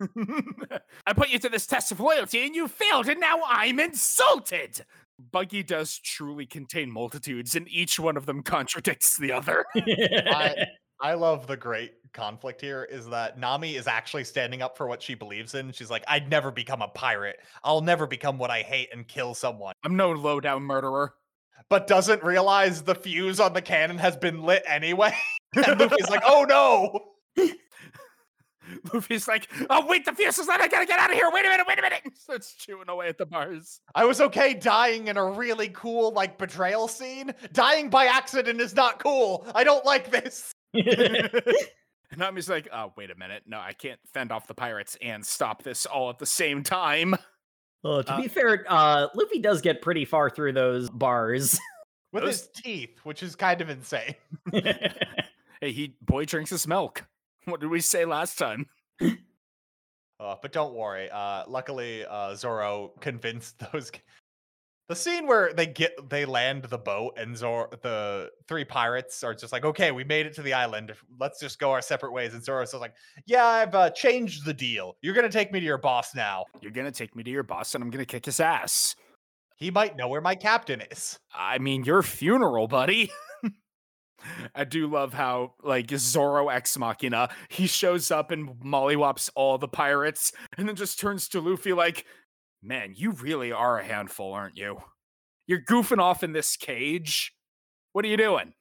[1.06, 4.84] I put you to this test of loyalty and you failed, and now I'm insulted.
[5.30, 9.64] Buggy does truly contain multitudes, and each one of them contradicts the other.
[11.00, 15.02] I love the great conflict here is that Nami is actually standing up for what
[15.02, 15.72] she believes in.
[15.72, 17.40] She's like, I'd never become a pirate.
[17.62, 19.74] I'll never become what I hate and kill someone.
[19.84, 21.14] I'm no lowdown murderer.
[21.68, 25.14] But doesn't realize the fuse on the cannon has been lit anyway.
[25.54, 27.46] and Luffy's like, oh no.
[28.92, 30.60] Luffy's like, oh wait, the fuse is not.
[30.60, 31.30] I gotta get out of here.
[31.32, 31.66] Wait a minute.
[31.66, 32.00] Wait a minute.
[32.14, 33.80] Starts chewing away at the bars.
[33.94, 37.32] I was okay dying in a really cool like betrayal scene.
[37.52, 39.46] Dying by accident is not cool.
[39.54, 40.52] I don't like this.
[40.74, 41.30] And
[42.16, 43.42] Nami's like, oh, wait a minute.
[43.46, 47.14] No, I can't fend off the pirates and stop this all at the same time.
[47.82, 51.58] Well, to Uh, be fair, uh, Luffy does get pretty far through those bars.
[52.12, 54.14] With Those- his teeth, which is kind of insane.
[55.60, 57.04] Hey, he boy drinks his milk.
[57.50, 58.66] What did we say last time?
[60.20, 61.10] Uh, but don't worry.
[61.10, 63.90] Uh, luckily, uh, Zoro convinced those.
[64.88, 69.34] The scene where they get they land the boat and Zoro, the three pirates are
[69.34, 70.92] just like, okay, we made it to the island.
[71.18, 72.32] Let's just go our separate ways.
[72.32, 72.94] And Zoro's just like,
[73.26, 74.96] yeah, I've uh, changed the deal.
[75.02, 76.44] You're gonna take me to your boss now.
[76.60, 78.94] You're gonna take me to your boss and I'm gonna kick his ass.
[79.56, 81.18] He might know where my captain is.
[81.34, 83.10] I mean, your funeral, buddy.
[84.54, 89.68] I do love how, like, Zoro ex Machina, he shows up and mollywops all the
[89.68, 92.06] pirates and then just turns to Luffy like,
[92.62, 94.78] man, you really are a handful, aren't you?
[95.46, 97.34] You're goofing off in this cage.
[97.92, 98.54] What are you doing?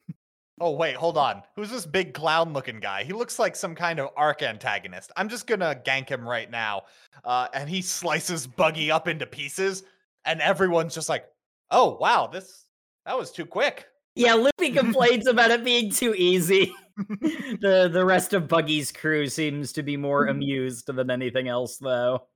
[0.60, 1.42] Oh wait, hold on.
[1.56, 3.04] Who's this big clown-looking guy?
[3.04, 5.12] He looks like some kind of arc antagonist.
[5.18, 6.84] I'm just gonna gank him right now.
[7.26, 9.84] Uh, and he slices Buggy up into pieces,
[10.26, 11.26] and everyone's just like,
[11.72, 12.66] "Oh wow, this
[13.06, 16.74] that was too quick." Yeah, Luffy complains about it being too easy.
[16.98, 20.38] the the rest of Buggy's crew seems to be more mm-hmm.
[20.38, 22.28] amused than anything else, though.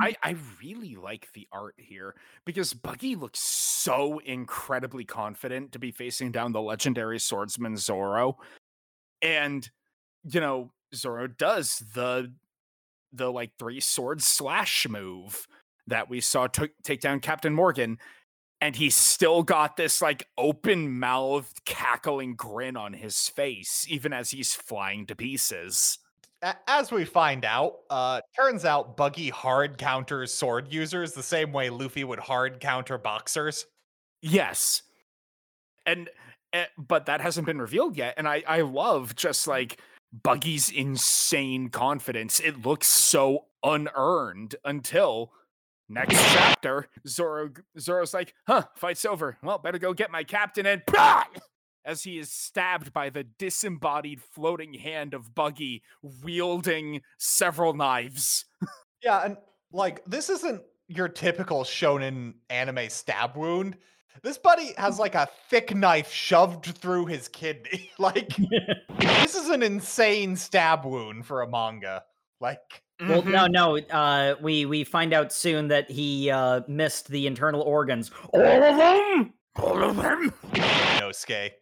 [0.00, 2.14] I, I really like the art here
[2.44, 8.38] because Buggy looks so incredibly confident to be facing down the legendary swordsman Zoro.
[9.22, 9.68] And,
[10.30, 12.32] you know, Zoro does the
[13.12, 15.46] the like three sword slash move
[15.86, 17.98] that we saw to- take down Captain Morgan.
[18.60, 24.30] And he's still got this like open mouthed cackling grin on his face, even as
[24.30, 25.98] he's flying to pieces.
[26.66, 31.68] As we find out, uh, turns out Buggy hard counters sword users the same way
[31.70, 33.66] Luffy would hard counter boxers.
[34.22, 34.82] Yes.
[35.86, 36.08] And
[36.52, 39.80] eh, but that hasn't been revealed yet and I I love just like
[40.22, 42.40] Buggy's insane confidence.
[42.40, 45.32] It looks so unearned until
[45.88, 49.38] next chapter Zoro Zoro's like, "Huh, fight's over.
[49.42, 50.82] Well, better go get my captain and
[51.88, 55.82] as he is stabbed by the disembodied floating hand of Buggy
[56.22, 58.44] wielding several knives.
[59.02, 59.36] Yeah, and
[59.72, 63.76] like this isn't your typical shonen anime stab wound.
[64.22, 67.90] This buddy has like a thick knife shoved through his kidney.
[67.98, 68.36] like
[68.98, 72.02] this is an insane stab wound for a manga.
[72.40, 73.30] Like Well, Mhm.
[73.32, 73.78] no, no.
[73.78, 78.10] Uh, we we find out soon that he uh, missed the internal organs.
[78.32, 79.32] All of them.
[79.56, 80.32] All of them.
[81.00, 81.52] no Ske.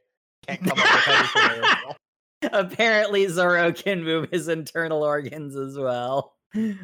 [0.46, 1.94] Can't come up with anything.
[2.52, 6.34] Apparently, Zoro can move his internal organs as well.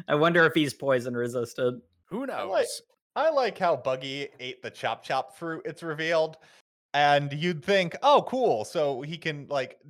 [0.07, 1.81] I wonder if he's poison resistant.
[2.09, 2.49] Who knows?
[2.49, 2.67] like-
[3.15, 6.37] I like how Buggy ate the chop chop fruit, it's revealed.
[6.95, 8.65] And you'd think, oh, cool.
[8.65, 9.89] So he can like d-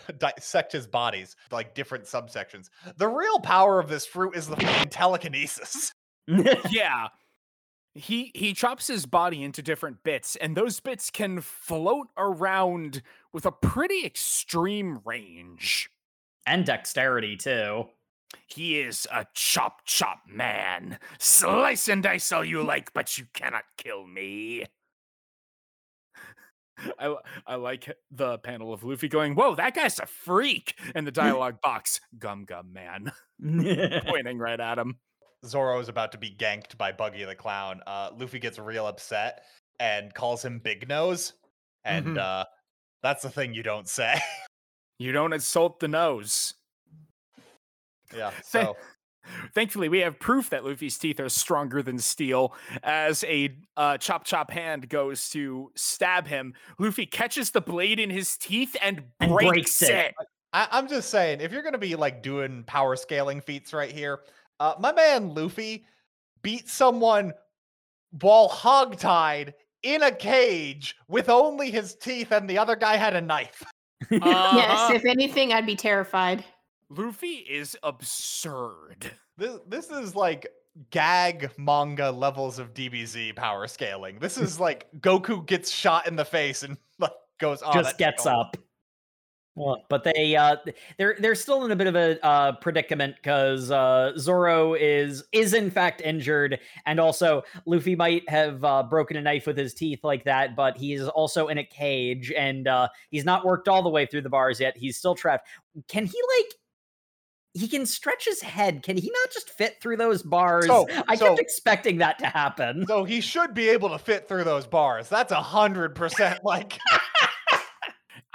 [0.18, 2.68] dissect his bodies, like different subsections.
[2.96, 5.92] The real power of this fruit is the fucking telekinesis.
[6.70, 7.08] yeah.
[7.94, 13.02] He he chops his body into different bits, and those bits can float around
[13.34, 15.90] with a pretty extreme range.
[16.46, 17.88] and dexterity too.
[18.46, 20.98] He is a chop chop man.
[21.18, 24.64] Slice and dice all you like, but you cannot kill me.
[26.98, 27.14] I,
[27.46, 30.74] I like the panel of Luffy going, Whoa, that guy's a freak.
[30.94, 33.12] And the dialogue box, Gum Gum Man,
[34.06, 34.98] pointing right at him.
[35.44, 37.80] Zoro is about to be ganked by Buggy the Clown.
[37.86, 39.42] Uh, Luffy gets real upset
[39.80, 41.32] and calls him Big Nose.
[41.84, 42.18] And Mhm.
[42.18, 42.44] uh,
[43.02, 44.14] that's the thing you don't say.
[44.98, 46.54] You don't insult the nose.
[48.16, 48.30] yeah.
[48.44, 48.76] So
[49.54, 52.54] Thankfully, we have proof that Luffy's teeth are stronger than steel.
[52.82, 58.10] As a uh, chop chop hand goes to stab him, Luffy catches the blade in
[58.10, 59.90] his teeth and And breaks, breaks it.
[59.90, 60.14] it.
[60.52, 64.20] I- I'm just saying, if you're gonna be like doing power scaling feats right here,
[64.60, 65.86] uh, my man Luffy
[66.42, 67.32] beat someone
[68.20, 73.20] while hogtied in a cage with only his teeth, and the other guy had a
[73.20, 73.62] knife.
[74.10, 74.92] Yes, Uh-huh.
[74.94, 76.44] if anything, I'd be terrified.
[76.96, 79.10] Luffy is absurd.
[79.38, 80.46] This this is like
[80.90, 84.18] gag manga levels of DBZ power scaling.
[84.18, 88.24] This is like Goku gets shot in the face and like goes, oh, Just gets
[88.24, 88.56] tickled." up.
[89.54, 90.56] Well, but they uh
[90.96, 95.52] they're they're still in a bit of a uh predicament because uh Zoro is is
[95.52, 100.04] in fact injured and also Luffy might have uh broken a knife with his teeth
[100.04, 103.82] like that but he is also in a cage and uh he's not worked all
[103.82, 105.46] the way through the bars yet he's still trapped
[105.86, 106.54] can he like
[107.54, 108.82] he can stretch his head.
[108.82, 110.66] Can he not just fit through those bars?
[110.66, 112.84] So- I so- kept expecting that to happen.
[112.88, 115.08] So he should be able to fit through those bars.
[115.08, 116.40] That's a hundred percent.
[116.44, 116.78] Like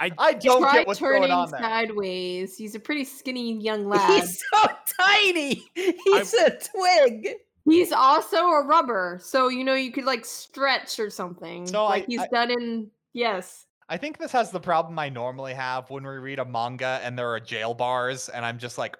[0.00, 1.60] I- I don't get what's turning going on there.
[1.60, 2.56] sideways.
[2.56, 4.20] He's a pretty skinny young lad.
[4.20, 4.68] He's so
[5.00, 5.64] tiny.
[5.74, 7.30] He's a twig.
[7.64, 11.66] He's also a rubber, so you know you could like stretch or something.
[11.66, 13.66] So like I- he's I- done in yes.
[13.90, 17.18] I think this has the problem I normally have when we read a manga and
[17.18, 18.96] there are jail bars, and I'm just like,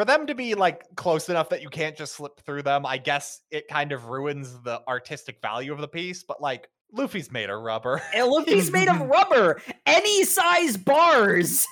[0.00, 2.96] for them to be like close enough that you can't just slip through them, I
[2.96, 6.22] guess it kind of ruins the artistic value of the piece.
[6.22, 8.00] But like, Luffy's made of rubber.
[8.14, 9.60] And Luffy's made of rubber.
[9.84, 11.66] Any size bars.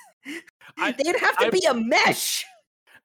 [0.77, 2.45] I- They'd have to I- be a mesh.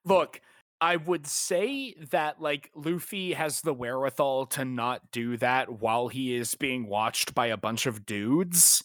[0.04, 0.42] Look,
[0.82, 6.34] I would say that like Luffy has the wherewithal to not do that while he
[6.36, 8.84] is being watched by a bunch of dudes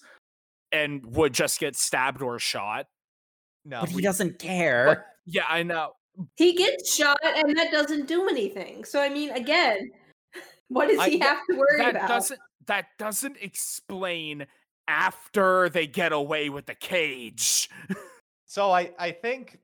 [0.71, 2.85] and would just get stabbed or shot.
[3.65, 5.05] No, But he we- doesn't care.
[5.25, 5.91] Yeah, I know.
[6.35, 8.83] He gets shot and that doesn't do anything.
[8.85, 9.89] So I mean again,
[10.67, 12.07] what does I- he yeah, have to worry That about?
[12.09, 14.45] doesn't that doesn't explain
[14.87, 17.69] after they get away with the cage.
[18.45, 19.59] So I I think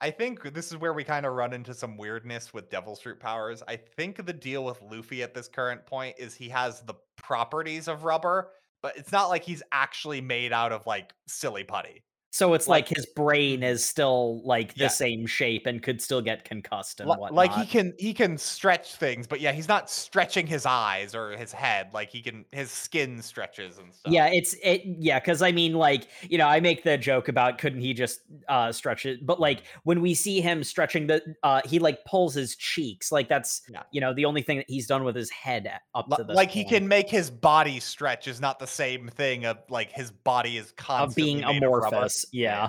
[0.00, 3.18] I think this is where we kind of run into some weirdness with Devil's Fruit
[3.18, 3.64] powers.
[3.66, 7.88] I think the deal with Luffy at this current point is he has the properties
[7.88, 12.04] of rubber, but it's not like he's actually made out of like silly putty.
[12.38, 14.88] So it's Like- like, his brain is still like the Yeah.
[14.88, 17.34] same shape and could still get concussed and whatnot.
[17.34, 21.36] like he can he can stretch things, but yeah, he's not stretching his eyes or
[21.36, 21.88] his head.
[21.92, 24.12] Like he can his skin stretches and stuff.
[24.12, 24.82] Yeah, it's it.
[24.84, 28.20] Yeah, because I mean, like you know, I make the joke about couldn't he just
[28.48, 29.26] uh stretch it?
[29.26, 33.10] But like when we see him stretching the, uh he like pulls his cheeks.
[33.10, 33.82] Like that's Yeah.
[33.90, 36.36] you know the only thing that he's done with his head up Li- to this
[36.36, 40.12] like he can make his body stretch is not the same thing of like his
[40.12, 41.86] body is of constantly being of rubber.
[41.88, 42.26] amorphous.
[42.32, 42.68] Yeah.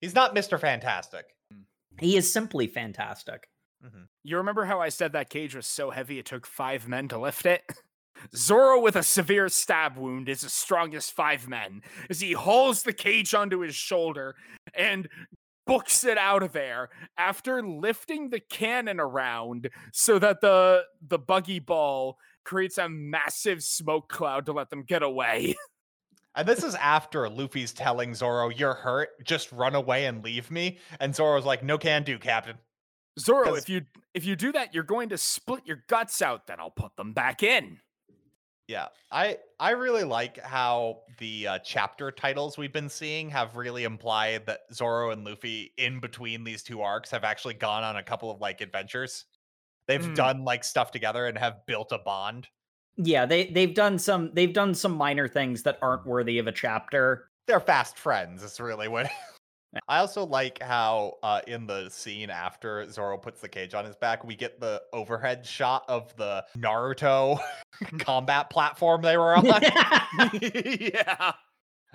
[0.00, 0.60] He's not Mr.
[0.60, 1.26] Fantastic.
[1.52, 1.64] Mm.
[2.00, 3.48] he is simply fantastic.
[3.84, 4.04] Mm-hmm.
[4.24, 7.18] You remember how I said that cage was so heavy it took five men to
[7.18, 7.62] lift it?
[8.34, 12.82] Zoro with a severe stab wound is as strong as five men as he hauls
[12.82, 14.34] the cage onto his shoulder
[14.74, 15.08] and
[15.66, 21.58] books it out of there after lifting the cannon around so that the the buggy
[21.58, 25.54] ball creates a massive smoke cloud to let them get away.
[26.34, 29.24] And this is after Luffy's telling Zoro, "You're hurt.
[29.24, 32.58] Just run away and leave me." And Zoro's like, "No can do, Captain."
[33.18, 36.60] Zoro, if you if you do that, you're going to split your guts out, then
[36.60, 37.80] I'll put them back in.
[38.68, 43.84] Yeah, I I really like how the uh, chapter titles we've been seeing have really
[43.84, 48.02] implied that Zoro and Luffy, in between these two arcs, have actually gone on a
[48.02, 49.24] couple of like adventures.
[49.88, 50.14] They've Mm.
[50.14, 52.46] done like stuff together and have built a bond.
[52.98, 56.52] Yeah, they they've done some they've done some minor things that aren't worthy of a
[56.52, 57.30] chapter.
[57.46, 58.42] They're fast friends.
[58.42, 59.08] Is really what.
[59.88, 63.96] I also like how uh, in the scene after Zoro puts the cage on his
[63.96, 67.38] back, we get the overhead shot of the Naruto
[67.98, 69.44] combat platform they were on.
[70.40, 71.32] yeah.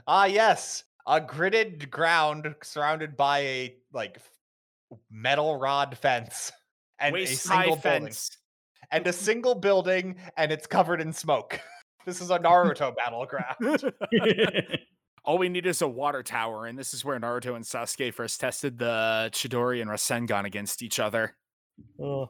[0.08, 4.20] Ah, yes, a gridded ground surrounded by a like
[5.10, 6.52] metal rod fence
[7.00, 8.38] and a Waist single building, fence.
[8.94, 11.60] And a single building, and it's covered in smoke.
[12.06, 13.94] This is a Naruto battleground.
[15.24, 18.42] All we need is a water tower, and this is where Naruto and Sasuke first
[18.42, 21.38] tested the Chidori and Rasengan against each other.
[22.04, 22.28] Ugh.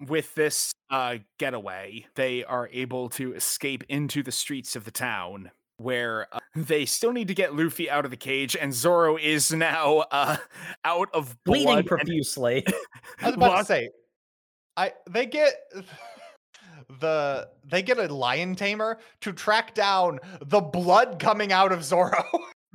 [0.00, 5.50] With this uh, getaway, they are able to escape into the streets of the town,
[5.76, 9.52] where uh, they still need to get Luffy out of the cage, and Zoro is
[9.52, 10.38] now uh,
[10.86, 12.64] out of Bleeding blood and profusely.
[13.20, 13.90] I was about to say,
[14.76, 15.54] I they get
[17.00, 22.24] the they get a lion tamer to track down the blood coming out of Zoro.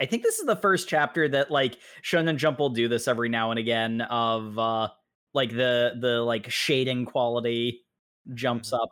[0.00, 3.28] I think this is the first chapter that like Shonen Jump will do this every
[3.28, 4.88] now and again of uh
[5.34, 7.84] like the the like shading quality
[8.34, 8.82] jumps Mhm.
[8.82, 8.88] up.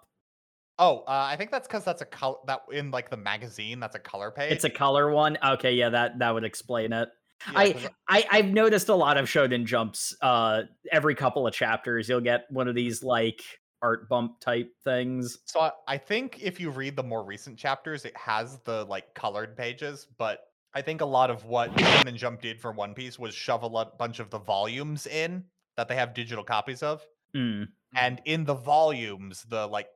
[0.79, 3.81] oh, uh, I think that's because that's a color that in like the magazine.
[3.81, 4.53] That's a color page.
[4.53, 5.39] It's a color one.
[5.45, 7.09] Okay, yeah, that that would explain it.
[7.53, 11.53] Yeah, I, 'cause I I've noticed a lot of Shonen Jumps uh every couple of
[11.55, 13.43] chapters you'll get one of these like
[13.83, 15.39] art bump type things.
[15.45, 19.15] So I, I think if you read the more recent chapters, it has the like
[19.15, 20.41] colored pages, but
[20.75, 23.67] I think a lot of what Shonen Jump did for One Piece was shove a
[23.67, 25.45] lot, bunch of the volumes in
[25.77, 27.69] that they have digital copies of, Mm.
[27.95, 29.89] and in the volumes, the like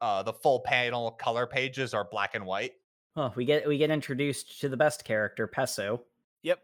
[0.00, 2.72] uh the full panel color pages are black and white.
[3.16, 6.04] Oh, we get we get introduced to the best character, Peso.
[6.42, 6.60] yep,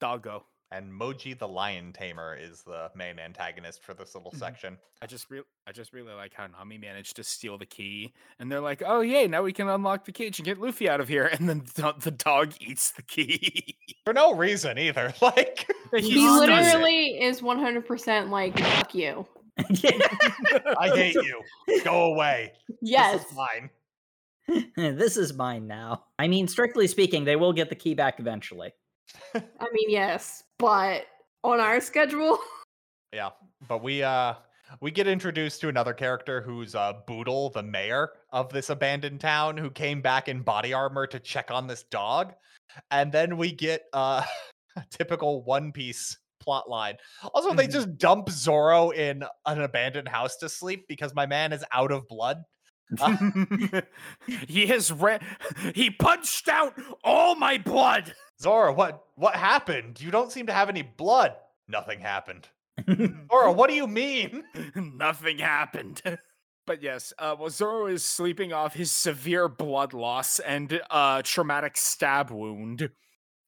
[0.00, 0.44] doggo.
[0.72, 4.38] And Moji the Lion Tamer is the main antagonist for this little Mhm.
[4.38, 4.78] section.
[5.02, 8.50] I just re- I just really like how Nami managed to steal the key, and
[8.52, 11.08] they're like, "Oh yay, now we can unlock the cage and get Luffy out of
[11.08, 13.76] here." And then the, the dog eats the key.
[14.04, 15.12] For no reason either.
[15.20, 15.66] Like
[15.96, 19.26] he He literally is 100% like, fuck you.
[19.58, 21.42] I hate you.
[21.82, 22.52] Go away.
[22.80, 23.22] Yes.
[23.22, 23.70] This is mine.
[24.76, 26.04] this is mine now.
[26.18, 28.72] I mean, strictly speaking, they will get the key back eventually.
[29.34, 31.06] I mean, yes, but
[31.44, 32.38] on our schedule,
[33.12, 33.30] Yeah.
[33.68, 34.34] But we uh
[34.80, 39.56] we get introduced to another character who's uh Boodle, the mayor of this abandoned town,
[39.56, 42.34] who came back in body armor to check on this dog.
[42.92, 44.22] And then we get uh
[44.76, 46.96] a typical One Piece plot line.
[47.34, 47.72] Also, they Mhm.
[47.72, 52.06] just dump Zoro in an abandoned house to sleep because my man is out of
[52.08, 52.42] blood.
[54.48, 55.18] he has re-
[55.74, 58.14] he punched out all my blood.
[58.40, 60.00] Zoro, what what happened?
[60.00, 61.34] You don't seem to have any blood.
[61.68, 62.48] Nothing happened.
[62.88, 64.44] Zoro, what do you mean?
[64.74, 66.02] Nothing happened.
[66.66, 71.76] But yes, uh, well, Zoro is sleeping off his severe blood loss and uh, traumatic
[71.76, 72.90] stab wound.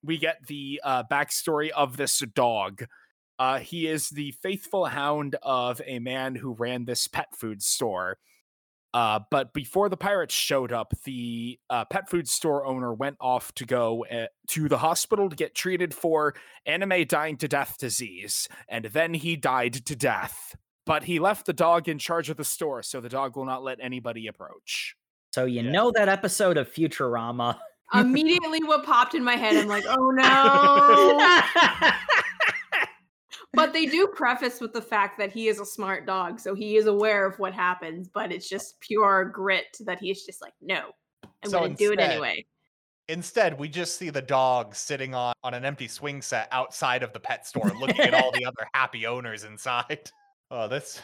[0.03, 2.84] We get the uh, backstory of this dog.
[3.38, 8.18] Uh, he is the faithful hound of a man who ran this pet food store.
[8.95, 13.53] Uh, but before the pirates showed up, the uh, pet food store owner went off
[13.55, 16.34] to go uh, to the hospital to get treated for
[16.66, 20.55] anime dying to death disease, and then he died to death.
[20.84, 23.62] But he left the dog in charge of the store, so the dog will not
[23.62, 24.95] let anybody approach.
[25.32, 25.70] So you Yeah.
[25.70, 27.59] know that episode of Futurama.
[27.95, 31.90] immediately what popped in my head, I'm like, oh no.
[33.55, 36.76] but they do preface with the fact that he is a smart dog, so he
[36.76, 40.90] is aware of what happens, but it's just pure grit that he's just like, no,
[41.42, 42.46] I'm So gonna do it anyway.
[43.09, 47.12] Instead, we just see the dog sitting on, on an empty swing set outside of
[47.12, 50.11] the pet store, looking at all the other happy owners inside.
[50.55, 51.00] Oh, this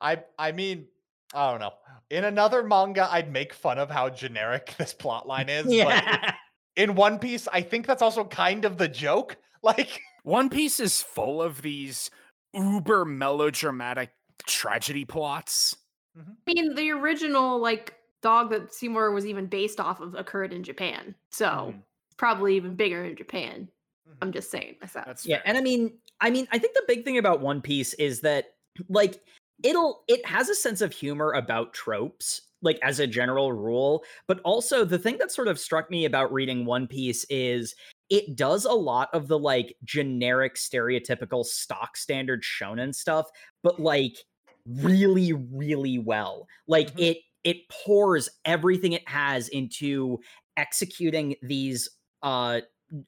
[0.00, 0.86] I I mean,
[1.34, 1.74] I don't know.
[2.08, 5.64] In another manga, I'd make fun of how generic this plot line is.
[5.64, 6.34] But yeah.
[6.76, 9.36] in One Piece, I think that's also kind of the joke.
[9.62, 12.10] Like One Piece is full of these
[12.54, 14.12] uber melodramatic
[14.46, 15.76] tragedy plots.
[16.16, 20.62] I mean, the original like dog that Seymour was even based off of occurred in
[20.62, 21.82] Japan, so Mhm.
[22.16, 23.68] probably even bigger in Japan.
[24.08, 24.16] Mhm.
[24.20, 25.06] I'm just saying myself.
[25.06, 25.48] That's Yeah, fair.
[25.48, 28.56] and I mean, I mean, I think the big thing about One Piece is that
[28.88, 29.22] like
[29.62, 34.40] it'll it has a sense of humor about tropes like as a general rule, but
[34.40, 37.74] also the thing that sort of struck me about reading One Piece is
[38.10, 43.28] it does a lot of the like generic stereotypical stock standard shonen stuff,
[43.62, 44.24] but like
[44.66, 46.46] really really well.
[46.66, 46.98] Like Mhm.
[46.98, 50.18] it it pours everything it has into
[50.56, 51.88] executing these
[52.22, 52.60] uh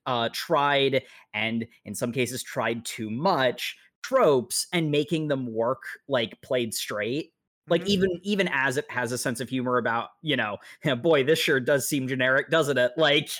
[0.06, 1.02] uh tried
[1.34, 7.32] and in some cases tried too much tropes and making them work like played straight
[7.68, 7.86] like Mhm.
[7.86, 10.56] even even as it has a sense of humor about you know
[11.02, 13.30] boy this sure does seem generic doesn't it like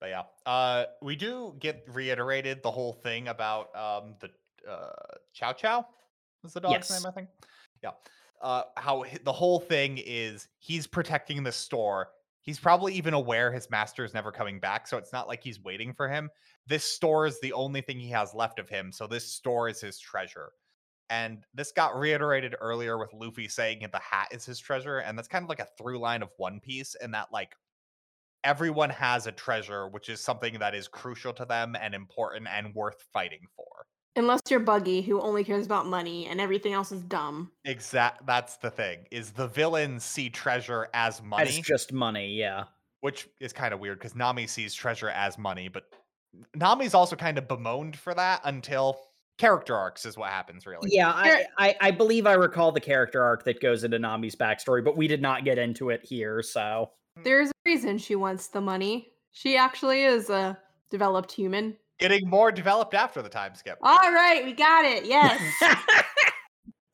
[0.00, 4.30] But yeah, uh, we do get reiterated the whole thing about um, the
[4.70, 4.92] uh,
[5.32, 5.86] Chow Chow
[6.44, 6.90] is the dog's Yes.
[6.90, 7.28] name, I think.
[7.82, 7.90] Yeah,
[8.42, 12.08] uh, how the whole thing is he's protecting the store.
[12.42, 15.60] He's probably even aware his master is never coming back, so it's not like he's
[15.64, 16.30] waiting for him.
[16.66, 19.80] This store is the only thing he has left of him, so this store is
[19.80, 20.52] his treasure.
[21.08, 25.16] And this got reiterated earlier with Luffy saying that the hat is his treasure, and
[25.16, 27.54] that's kind of like a through line of One Piece, and that like
[28.46, 32.74] everyone has a treasure, which is something that is crucial to them and important and
[32.74, 33.66] worth fighting for.
[34.16, 37.50] Unless you're Buggy, who only cares about money and everything else is dumb.
[37.66, 38.26] Exact.
[38.26, 39.00] That's the thing.
[39.10, 42.64] Is the villains see treasure as money, as just money yeah
[43.00, 45.84] which is kind of weird because Nami sees treasure as money, but
[46.56, 48.98] Nami's also kind of bemoaned for that until
[49.38, 50.66] character arcs is what happens.
[50.66, 50.88] Really.
[50.90, 54.82] yeah I, I i believe i recall the character arc that goes into nami's backstory
[54.82, 57.22] but we did not get into it here so mm.
[57.22, 59.12] There's a reason she wants the money.
[59.32, 60.58] She actually is a
[60.88, 61.76] developed human.
[61.98, 63.78] Getting more developed after the time skip.
[63.82, 65.04] All right, we got it.
[65.04, 65.40] Yes.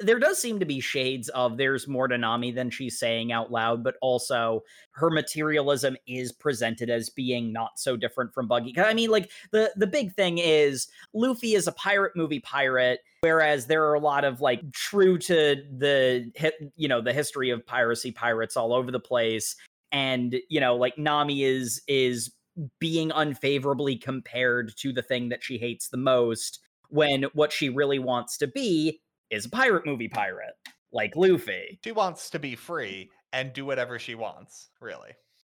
[0.02, 3.50] there does seem to be shades of there's more to Nami than she's saying out
[3.50, 4.62] loud, but also
[4.92, 8.72] her materialism is presented as being not so different from Buggy.
[8.72, 13.00] 'Cause I mean, like the the big thing is Luffy is a pirate movie pirate,
[13.20, 17.64] whereas there are a lot of like true to the you know, the history of
[17.66, 19.56] piracy pirates all over the place,
[19.92, 22.32] and you know, like Nami is is
[22.80, 27.98] being unfavorably compared to the thing that she hates the most when what she really
[27.98, 30.54] wants to be is a pirate movie pirate
[30.92, 31.78] like Luffy.
[31.82, 34.68] She wants to be free and do whatever she wants.
[34.80, 35.12] Really.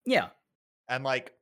[0.07, 0.29] Yeah.
[0.89, 1.33] and like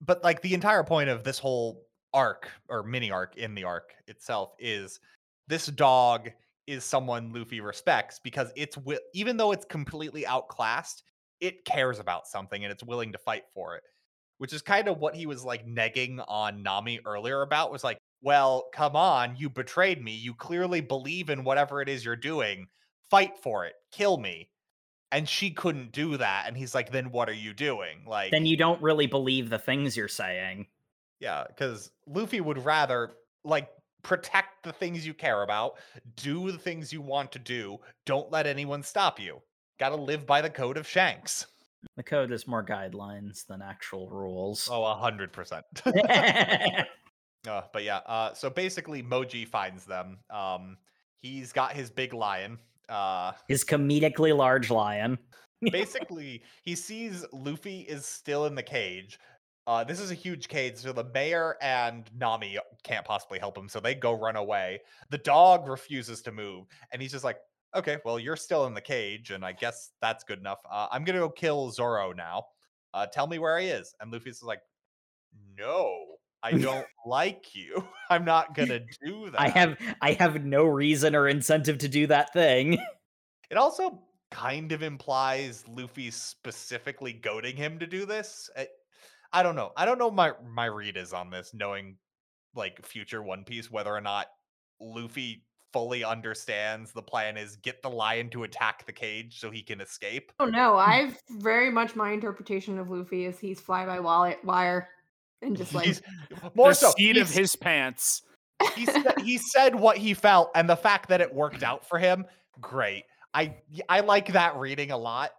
[0.00, 3.94] but like the entire point of this whole arc or mini arc in the arc
[4.06, 5.00] itself is
[5.48, 6.30] this dog
[6.66, 8.78] is someone Luffy respects because it's
[9.12, 11.02] even though it's completely outclassed,
[11.46, 13.82] it cares about something and it's willing to fight for it.
[14.38, 17.98] Which is kind of what he was like negging on Nami earlier about was like,
[18.20, 20.12] well, come on, you betrayed me.
[20.12, 22.66] You clearly believe in whatever it is you're doing.
[23.10, 23.74] Fight for it.
[23.92, 24.50] Kill me.
[25.12, 26.44] And she couldn't do that.
[26.48, 28.04] And he's like, then what are you doing?
[28.06, 30.66] Like Then you don't really believe the things you're saying.
[31.20, 33.12] Yeah, because Luffy would rather
[33.44, 33.68] like
[34.02, 35.74] protect the things you care about,
[36.16, 39.40] do the things you want to do, don't let anyone stop you.
[39.78, 41.46] Gotta live by the code of Shanks.
[41.96, 44.68] The code is more guidelines than actual rules.
[44.70, 45.64] Oh, a hundred percent.
[47.46, 50.18] Uh, but yeah, uh, so basically Moji finds them.
[50.30, 50.78] Um,
[51.20, 52.58] he's got his big lion.
[52.88, 55.18] Uh, His comedically large lion.
[55.70, 59.18] basically he sees Luffy is still in the cage.
[59.66, 63.68] Uh, this is a huge cage, so the mayor and Nami can't possibly help him,
[63.68, 64.80] so they go run away.
[65.10, 67.38] The dog refuses to move, and he's just like,
[67.74, 70.60] "Okay, well, you're still in the cage, and I guess that's good enough.
[70.70, 72.44] Uh, I'm gonna go kill Zoro now.
[72.92, 74.60] Uh, tell me where he is." And Luffy's like,
[75.58, 75.96] "No,
[76.42, 77.86] I don't like you.
[78.10, 82.06] I'm not gonna do that." I have I have no reason or incentive to do
[82.08, 82.78] that thing.
[83.50, 88.50] It also kind of implies Luffy specifically goading him to do this.
[88.56, 88.68] I,
[89.32, 89.70] I don't know.
[89.76, 91.98] I don't know my my read is on this, knowing
[92.54, 94.28] like future One Piece, whether or not
[94.80, 95.44] Luffy
[95.74, 99.80] fully understands the plan is get the lion to attack the cage so he can
[99.80, 100.30] escape.
[100.38, 104.88] Oh no, I've very much my interpretation of Luffy is he's fly by wire, wire
[105.42, 106.00] and just like He's
[106.54, 108.22] more the so seat of his pants.
[108.76, 111.98] he said, he said what he felt, and the fact that it worked out for
[111.98, 112.24] him,
[112.60, 113.02] great.
[113.34, 113.56] I
[113.88, 115.32] I like that reading a lot.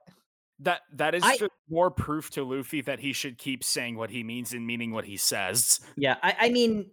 [0.60, 4.10] That that is I- just more proof to Luffy that he should keep saying what
[4.10, 5.80] he means and meaning what he says.
[5.96, 6.92] Yeah, I, I mean,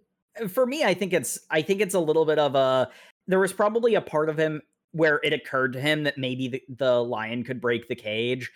[0.49, 2.89] for me, I think it's I think it's a little bit of a.
[3.27, 4.61] There was probably a part of him
[4.91, 8.51] where it occurred to him that maybe the, the lion could break the cage,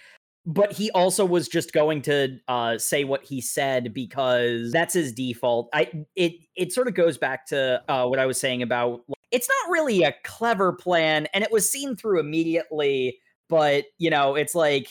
[0.45, 5.11] but he also was just going to uh, say what he said because that's his
[5.11, 5.70] default.
[5.74, 9.49] I it it sort of goes back to uh, what I was saying about it's
[9.49, 13.20] not really a clever plan, and it was seen through immediately.
[13.49, 14.89] But you know, it's like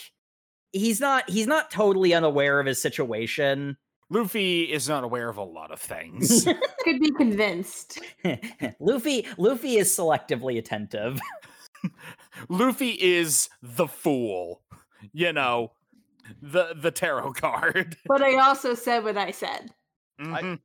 [0.73, 3.79] he's not he's not totally unaware of his situation.
[4.09, 6.45] Luffy is not aware of a lot of things.
[6.85, 8.01] could be convinced.
[8.81, 11.21] Luffy Luffy is selectively attentive.
[12.49, 14.63] Luffy is the fool.
[15.13, 15.73] You know,
[16.41, 17.97] the the tarot card.
[18.07, 19.71] But I also said what I said.
[20.21, 20.61] Mhm.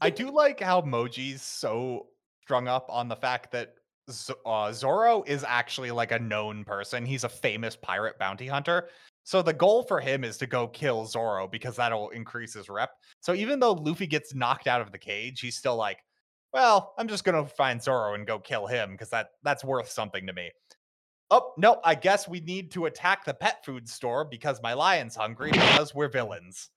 [0.00, 2.06] I do like how Moji's so
[2.42, 3.74] strung up on the fact that
[4.10, 7.04] Z- uh, Zoro is actually like a known person.
[7.04, 8.88] He's a famous pirate bounty hunter.
[9.28, 12.92] So the goal for him is to go kill Zoro because that'll increase his rep.
[13.20, 15.98] So even though Luffy gets knocked out of the cage, he's still like,
[16.54, 20.26] "Well, I'm just gonna find Zoro and go kill him because that that's worth something
[20.26, 20.50] to me."
[21.30, 25.14] Oh no, I guess we need to attack the pet food store because my lion's
[25.14, 26.70] hungry because we're villains.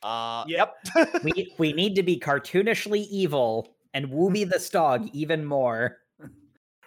[0.00, 0.74] Uh, Yep.
[0.94, 1.24] yep.
[1.24, 5.98] we we need to be cartoonishly evil and wooby the stog even more.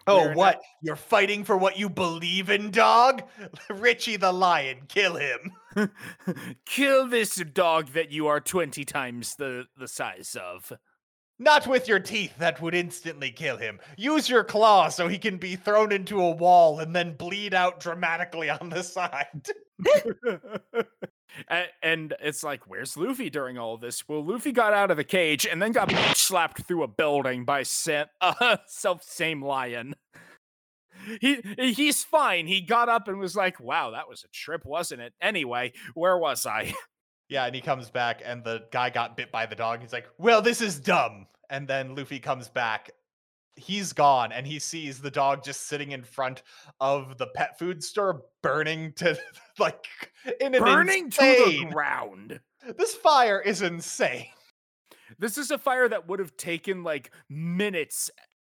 [0.07, 0.61] Oh, not- what?
[0.81, 3.23] You're fighting for what you believe in, dog?
[3.69, 5.51] Richie the lion, kill him.
[6.65, 10.73] Kill this dog that you are 20 times the, the size of.
[11.37, 13.79] Not with your teeth, that would instantly kill him.
[13.95, 17.79] Use your claw so he can be thrown into a wall and then bleed out
[17.79, 19.47] dramatically on the side.
[21.81, 24.07] And it's like, where's Luffy during all this?
[24.07, 27.63] Well, Luffy got out of the cage and then got slapped through a building by
[28.21, 29.95] uh, self same lion.
[31.21, 32.47] He he's fine.
[32.47, 36.17] He got up and was like, "Wow, that was a trip, wasn't it?" Anyway, where
[36.17, 36.73] was I?
[37.29, 39.81] Yeah, and he comes back and the guy got bit by the dog.
[39.81, 41.27] He's like, well, this is dumb.
[41.51, 42.89] And then Luffy comes back.
[43.59, 46.43] He's gone and he sees the dog just sitting in front
[46.79, 49.17] of the pet food store burning to
[49.59, 49.85] like
[50.39, 52.39] in an Burning to insane- the ground.
[52.77, 54.27] This fire is insane.
[55.17, 58.11] This is a fire that would have taken like minutes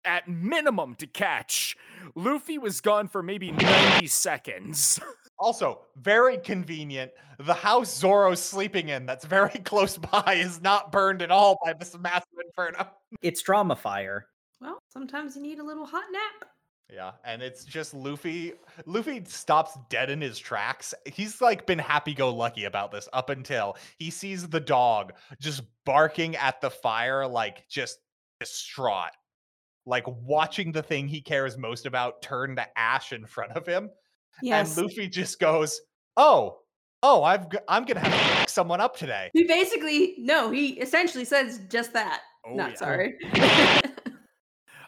[0.05, 1.75] at minimum to catch.
[2.15, 4.99] Luffy was gone for maybe 90 seconds.
[5.39, 7.11] Also, very convenient.
[7.39, 11.73] The house Zoro's sleeping in, that's very close by, is not burned at all by
[11.73, 12.87] this massive inferno.
[13.21, 14.27] It's drama fire.
[14.63, 16.49] Well, sometimes you need a little hot nap.
[16.89, 18.53] Yeah, and it's just Luffy.
[18.85, 20.93] Luffy stops dead in his tracks.
[21.05, 25.11] He's like been happy go lucky about this up until he sees the dog
[25.41, 27.99] just barking at the fire, like just
[28.39, 29.11] distraught.
[29.85, 33.89] Like watching the thing he cares most about turn to ash in front of him.
[34.41, 34.77] Yes.
[34.77, 35.81] And Luffy just goes,
[36.15, 36.59] Oh,
[37.01, 39.29] oh, I've g- I'm gonna have to pick someone up today.
[39.33, 42.21] He basically no, he essentially says just that.
[42.45, 42.77] Oh, Not yeah.
[42.77, 43.15] sorry.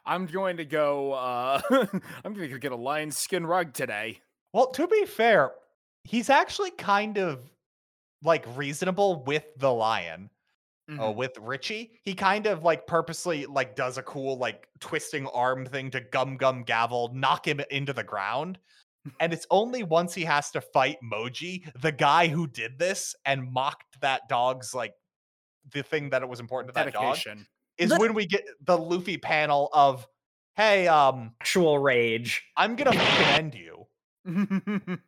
[0.06, 1.14] I'm going to go.
[1.14, 4.22] Uh, I'm going to go get a lion skin rug today.
[4.54, 5.52] Well, to be fair,
[6.04, 7.52] he's actually kind of
[8.24, 10.30] like reasonable with the lion.
[10.88, 11.16] Oh, Mhm.
[11.16, 15.90] with Richie, he kind of like purposely like does a cool like twisting arm thing
[15.90, 18.60] to gum gum gavel, knock him into the ground.
[19.20, 23.52] And it's only once he has to fight Moji, the guy who did this and
[23.52, 24.94] mocked that dog's like
[25.74, 27.48] the thing that it was important to that dog, Dedication.
[27.78, 30.08] Is when we get the Luffy panel of,
[30.56, 32.44] "Hey, um, Actual rage.
[32.58, 33.88] I'm gonna fucking end you."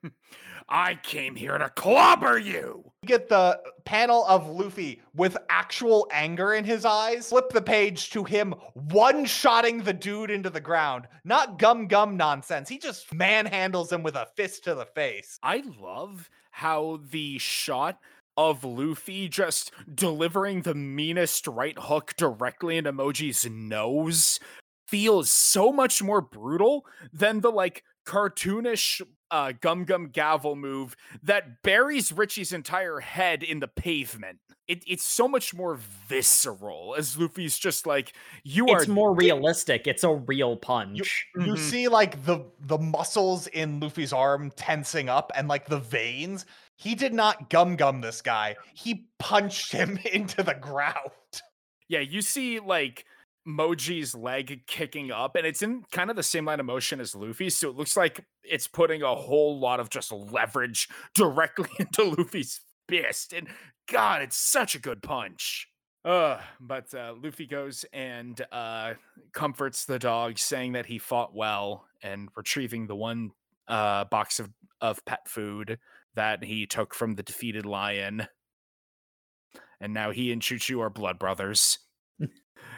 [0.70, 2.91] I came here to clobber you.
[3.01, 7.30] We get the panel of Luffy with actual anger in his eyes.
[7.30, 11.07] Flip the page to him one-shotting the dude into the ground.
[11.24, 12.68] Not gum gum nonsense.
[12.68, 15.39] He just manhandles him with a fist to the face.
[15.41, 17.99] I love how the shot
[18.38, 24.40] of Luffy just delivering the meanest right hook directly into Moji's nose
[24.88, 31.62] feels so much more brutal than the like cartoonish uh, gum gum gavel move that
[31.62, 34.40] buries Richie's entire head in the pavement.
[34.68, 39.88] It, it's so much more visceral as Luffy's just like, you are It's more realistic.
[39.88, 41.26] It's a real punch.
[41.40, 41.58] You Mhm.
[41.58, 46.46] see like the the muscles in Luffy's arm tensing up and like the veins.
[46.78, 48.56] He did not gum gum this guy.
[48.74, 51.12] He punched him into the ground.
[51.90, 53.06] Yeah, you see like
[53.48, 57.16] Moji's leg kicking up, and it's in kind of the same line of motion as
[57.16, 62.04] Luffy, so it looks like it's putting a whole lot of just leverage directly into
[62.04, 63.34] Luffy's fist.
[63.34, 63.48] And
[63.92, 65.68] God, it's such a good punch.
[66.06, 68.94] Uh, but uh, Luffy goes and uh,
[69.34, 73.32] comforts the dog, saying that he fought well and retrieving the one
[73.68, 74.50] uh, box of,
[74.80, 75.80] of pet food
[76.18, 78.28] that he took from the defeated lion.
[79.80, 81.80] And now he and Choo Choo are blood brothers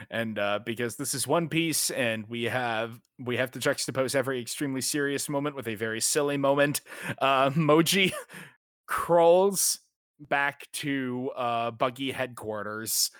[0.09, 4.41] and uh, because this is One Piece, and we have we have to juxtapose every
[4.41, 6.81] extremely serious moment with a very silly moment.
[7.19, 8.11] Uh, Moji
[8.87, 9.79] crawls
[10.19, 13.11] back to uh, Buggy headquarters,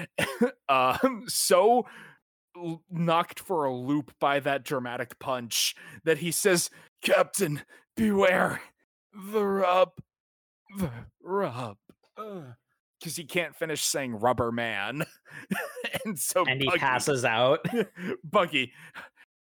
[0.68, 1.86] um, so
[2.90, 6.70] knocked for a loop by that dramatic punch that he says,
[7.02, 7.62] "Captain,
[7.96, 8.60] beware
[9.14, 9.90] the rub,
[10.78, 10.90] the
[11.22, 11.76] rub."
[12.16, 12.48] Because
[13.16, 15.04] uh, he can't finish saying rubber man.
[16.04, 17.64] and so and he Buggy- passes out.
[18.24, 18.72] Buggy,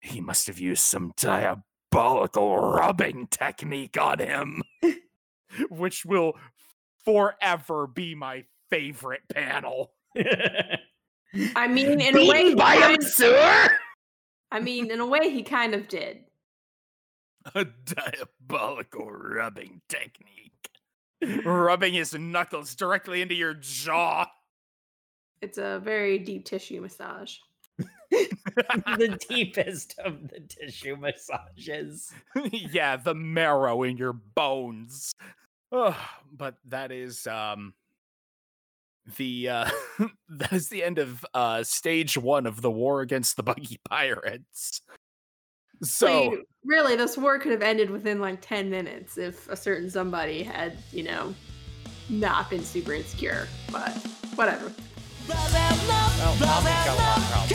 [0.00, 4.62] he must have used some diabolical rubbing technique on him,
[5.70, 6.34] which will
[7.04, 9.92] forever be my favorite panel.
[11.56, 13.68] I mean, in a way, Beaten by a kind- sewer.
[14.50, 16.24] I mean, in a way, he kind of did.
[17.55, 20.70] A diabolical rubbing technique.
[21.44, 24.26] Rubbing his knuckles directly into your jaw.
[25.40, 27.36] It's a very deep tissue massage.
[28.11, 32.12] the deepest of the tissue massages.
[32.51, 35.12] yeah, the marrow in your bones.
[35.70, 35.94] Ugh,
[36.32, 37.74] but that is um
[39.16, 39.70] the uh
[40.28, 44.80] that is the end of uh stage 1 of the war against the buggy pirates.
[45.82, 49.91] So, Wait, really, this war could have ended within like 10 minutes if a certain
[49.91, 51.35] somebody had, you know,
[52.11, 53.49] not been super insecure.
[53.73, 53.91] But
[54.37, 54.71] whatever.
[55.29, 55.53] Nami's
[56.41, 57.53] got a lot of problems.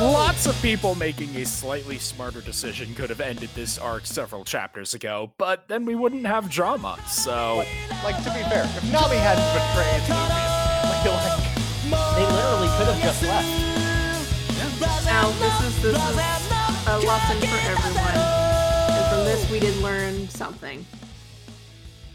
[0.00, 4.94] lots of people making a slightly smarter decision could have ended this arc several chapters
[4.94, 6.98] ago, but then we wouldn't have drama.
[7.08, 7.64] So,
[8.02, 10.44] Like to be fair, if Nami hadn't betrayed Luffy,
[10.88, 13.64] like, like They literally could have just left.
[15.06, 16.53] Now, this is this is
[16.86, 18.14] a lesson for everyone.
[18.14, 20.84] And from this, we did learn something.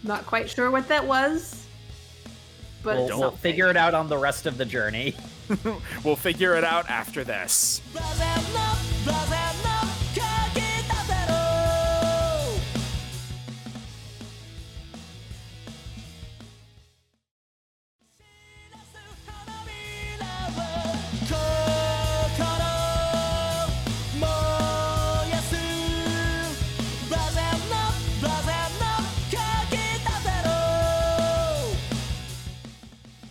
[0.04, 1.66] Not quite sure what that was,
[2.84, 5.16] but We'll, it's we'll figure it out on the rest of the journey.
[6.04, 7.82] we'll figure it out after this.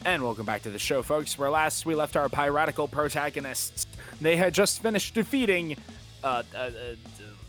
[0.08, 1.38] And welcome back to the show, folks.
[1.38, 3.86] Where last we left our piratical protagonists,
[4.22, 5.76] they had just finished defeating
[6.24, 6.70] uh, uh, uh,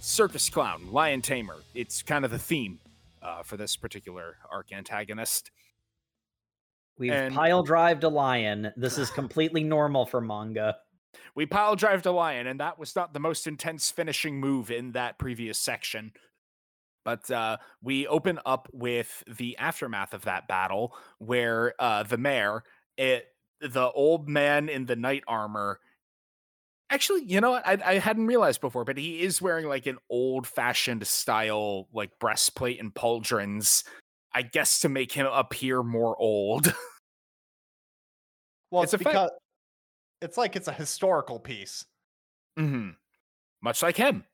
[0.02, 1.56] circus clown, lion tamer.
[1.74, 2.80] It's kind of the theme
[3.22, 5.52] uh, for this particular arc antagonist.
[6.98, 8.74] We've And- pile drived a lion.
[8.76, 10.80] This is completely normal for manga.
[11.36, 14.92] We pile drived a lion, and that was not the most intense finishing move in
[14.92, 16.12] that previous section.
[17.06, 22.64] But uh, we open up with the aftermath of that battle, where uh, the mayor,
[22.98, 23.28] it,
[23.62, 25.80] the old man in the knight armor,
[26.90, 31.06] actually, you know, I, I hadn't realized before, but he is wearing like an old-fashioned
[31.08, 33.84] style, like breastplate and pauldrons,
[34.34, 36.74] I guess to make him appear more old.
[38.72, 39.32] Well, It's it's, because
[40.22, 41.86] it's like it's a historical piece.
[42.58, 42.90] hmm
[43.62, 44.26] Much like him.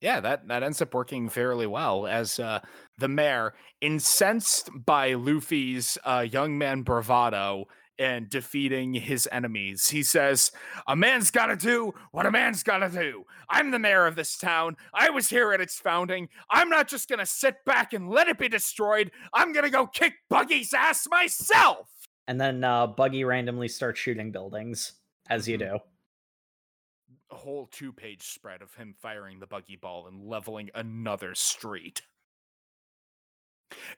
[0.00, 2.60] Yeah, that, that ends up working fairly well as uh,
[2.98, 7.64] the mayor, incensed by Luffy's uh, young man bravado
[7.98, 10.52] and defeating his enemies, he says,
[10.86, 13.24] A man's gotta do what a man's gotta do.
[13.50, 14.76] I'm the mayor of this town.
[14.94, 16.28] I was here at its founding.
[16.48, 19.10] I'm not just gonna sit back and let it be destroyed.
[19.34, 21.88] I'm gonna go kick Buggy's ass myself.
[22.28, 24.92] And then uh, Buggy randomly starts shooting buildings,
[25.28, 25.72] as you Mhm.
[25.72, 25.78] do.
[27.30, 32.02] A whole two page spread of him firing the buggy ball and leveling another street.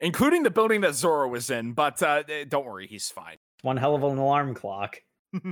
[0.00, 3.36] Including the building that Zoro was in, but uh, eh, don't worry, he's fine.
[3.62, 4.96] One hell of an alarm clock.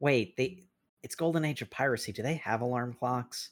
[0.00, 0.64] Wait, they
[1.02, 2.12] it's Golden Age of Piracy.
[2.12, 3.50] Do they have alarm clocks?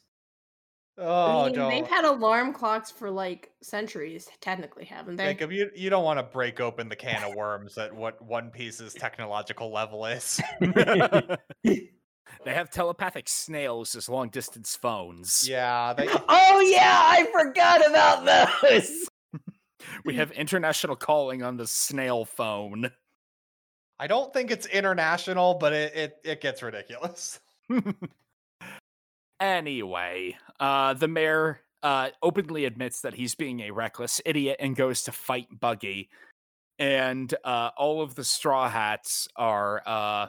[0.97, 5.25] Oh, I mean, they've had alarm clocks for like centuries, technically, haven't they?
[5.25, 8.51] Jacob, you, you don't want to break open the can of worms at what One
[8.51, 10.39] Piece's technological level is.
[12.45, 15.47] they have telepathic snails as long distance phones.
[15.47, 19.09] Yeah, they, oh yeah, I forgot about those.
[20.05, 22.89] We have international calling on the snail phone.
[23.99, 27.41] I don't think it's international, but it, it, it gets ridiculous.
[29.43, 35.03] Anyway, uh, the mayor uh, openly admits that he's being a reckless idiot and goes
[35.03, 36.09] to fight Buggy.
[36.79, 40.27] And uh, all of the Straw Hats are uh,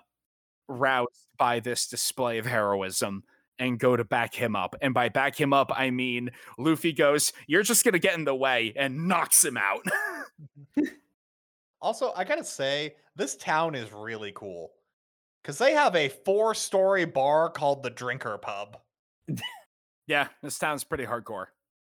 [0.67, 3.25] roused by this display of heroism
[3.59, 4.75] and go to back him up.
[4.81, 8.25] And by back him up, I mean Luffy goes, You're just going to get in
[8.25, 9.85] the way and knocks him out.
[11.85, 14.73] Also, I gotta say, this town is really cool.
[15.43, 18.79] Because they have a four story bar called the Drinker Pub.
[20.07, 21.47] Yeah, this town's pretty hardcore.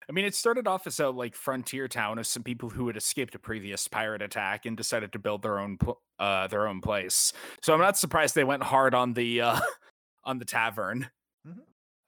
[0.09, 2.96] I mean, it started off as a like frontier town of some people who had
[2.96, 6.80] escaped a previous pirate attack and decided to build their own pl- uh their own
[6.80, 7.32] place.
[7.62, 9.61] So I'm not surprised they went hard on the uh
[10.24, 11.11] on the tavern.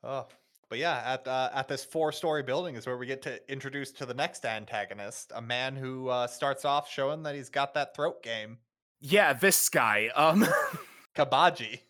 [0.03, 0.27] Oh,
[0.71, 3.91] but yeah, at uh, at this four story building is where we get to introduce
[3.93, 7.95] to the next antagonist, a man who uh, starts off showing that he's got that
[7.95, 8.57] throat game,
[9.01, 10.47] Yeah, this guy, um
[11.17, 11.81] Kabaji.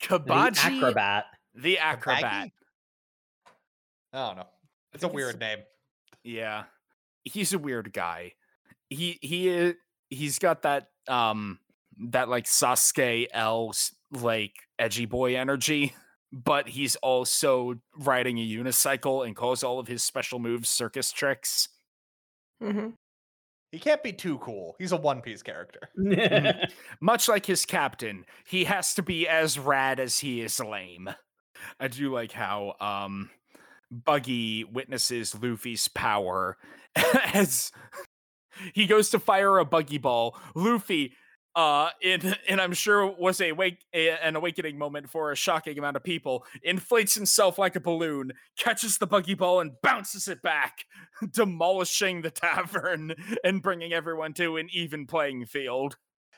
[0.00, 1.24] The Kabaji acrobat.
[1.54, 2.22] the acrobat.
[2.24, 2.52] Kabagi?
[4.14, 4.46] I don't know.
[4.96, 5.58] It's a think it's- weird name.
[6.24, 6.64] Yeah.
[7.24, 8.32] He's a weird guy.
[8.90, 9.74] He he is
[10.10, 11.58] he's got that um
[12.10, 15.94] that like Sasuke L s- like edgy boy energy,
[16.32, 21.68] but he's also riding a unicycle and calls all of his special moves circus tricks.
[22.62, 22.90] Mm-hmm.
[23.72, 24.76] He can't be too cool.
[24.78, 25.80] He's a One Piece character.
[27.00, 31.10] Much like his captain, he has to be as rad as he is lame.
[31.80, 33.30] I do like how um
[33.90, 36.56] Buggy witnesses Luffy's power
[37.34, 37.72] as
[38.74, 40.38] he goes to fire a buggy ball.
[40.54, 41.12] Luffy
[41.54, 45.78] uh in and I'm sure was a wake a, an awakening moment for a shocking
[45.78, 50.42] amount of people inflates himself like a balloon catches the buggy ball and bounces it
[50.42, 50.84] back
[51.32, 55.96] demolishing the tavern and bringing everyone to an even playing field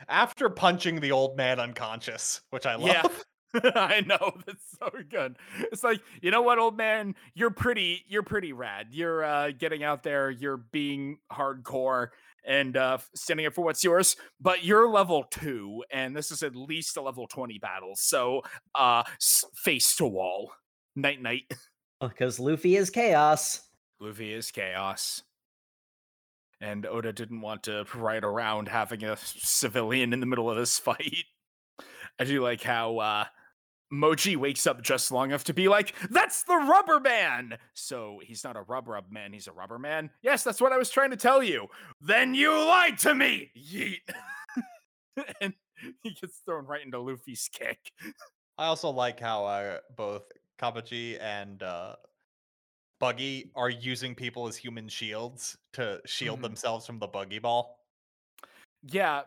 [0.08, 2.88] After punching the old man unconscious, which I love.
[2.88, 3.08] Yeah.
[3.74, 5.36] I know that's so good.
[5.72, 8.88] It's like, you know what, old man, you're pretty, you're pretty rad.
[8.90, 12.08] You're uh, getting out there, you're being hardcore
[12.44, 14.16] and uh, standing up for what's yours.
[14.40, 17.92] But you're level two, and this is at least a level twenty battle.
[17.94, 18.42] So,
[18.74, 19.04] uh,
[19.54, 20.52] face to wall.
[20.96, 21.52] Night, night.
[22.00, 23.62] Because Luffy is chaos.
[24.00, 25.22] Luffy is chaos.
[26.60, 30.78] And Oda didn't want to ride around having a civilian in the middle of this
[30.78, 31.24] fight.
[32.18, 33.24] I do like how uh,
[33.92, 37.56] Moji wakes up just long enough to be like, that's the rubber man!
[37.74, 40.10] So he's not a rub rub man, he's a rubber man.
[40.22, 41.68] Yes, that's what I was trying to tell you.
[42.00, 43.50] Then you lied to me!
[43.56, 44.00] Yeet.
[45.40, 45.54] and
[46.02, 47.78] he gets thrown right into Luffy's kick.
[48.58, 50.24] I also like how uh, both
[50.60, 51.94] Kabaji and uh,
[53.00, 56.42] Buggy are using people as human shields to shield Mhm.
[56.42, 57.78] themselves from the buggy ball.
[58.82, 59.22] Yeah.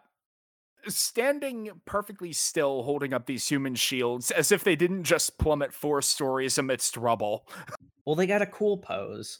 [0.88, 6.01] Standing perfectly still, holding up these human shields as if they didn't just plummet four
[6.01, 7.47] stories amidst rubble.
[8.05, 9.39] Well, they got a cool pose.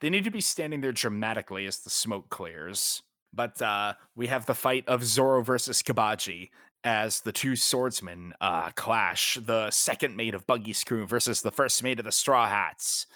[0.00, 3.02] They need to be standing there dramatically as the smoke clears.
[3.32, 6.50] But uh, we have the fight of Zoro versus Kabaji
[6.84, 9.38] as the two swordsmen uh, clash.
[9.40, 13.06] The second mate of Buggy's crew versus the first mate of the Straw Hats.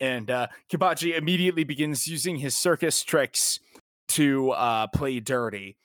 [0.00, 3.60] And uh, Kabaji immediately begins using his circus tricks
[4.08, 5.76] to uh, play dirty.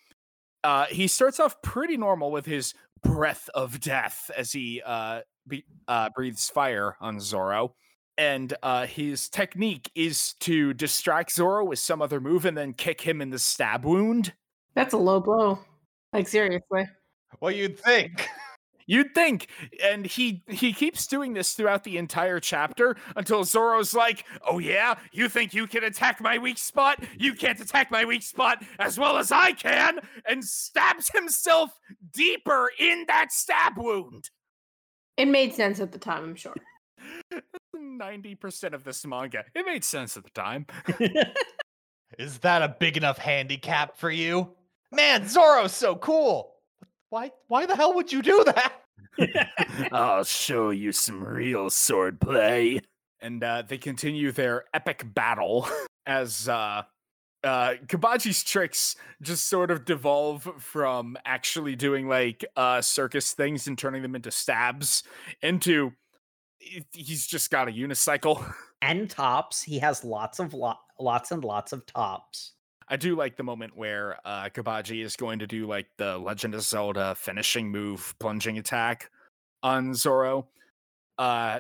[0.64, 5.66] Uh, he starts off pretty normal with his breath of death as he uh, be,
[5.88, 7.76] uh, breathes fire on Zoro.
[8.18, 13.00] And uh, his technique is to distract Zoro with some other move and then kick
[13.00, 14.34] him in the stab wound.
[14.76, 15.60] That's a low blow.
[16.12, 16.86] Like seriously.
[17.40, 18.28] Well, you'd think.
[18.90, 19.50] You'd think,
[19.84, 24.96] and he he keeps doing this throughout the entire chapter until Zoro's like, "Oh yeah,
[25.12, 27.04] you think you can attack my weak spot?
[27.16, 31.70] You can't attack my weak spot as well as I can," and stabs himself
[32.12, 34.32] deeper in that stab wound.
[35.18, 36.56] It made sense at the time, I'm sure.
[37.76, 40.66] Ninety percent of this manga, it made sense at the time.
[42.18, 44.56] Is that a big enough handicap for you?
[44.92, 46.56] Man, Zoro's so cool.
[47.10, 48.79] Why why the hell would you do that?
[49.92, 52.82] I'll show you some real sword play.
[53.22, 55.68] And uh, they continue their epic battle
[56.06, 56.84] as uh,
[57.44, 63.78] uh, Kabaji's tricks just sort of devolve from actually doing like uh, circus things and
[63.78, 65.04] turning them into stabs
[65.42, 65.92] into
[66.60, 68.54] he's just got a unicycle.
[68.82, 69.62] and tops.
[69.62, 72.54] He has lots of lo- lots and lots of tops.
[72.90, 76.56] I do like the moment where uh, Kabaji is going to do like the Legend
[76.56, 79.12] of Zelda finishing move, plunging attack
[79.62, 80.48] on Zoro.
[81.18, 81.60] Uh,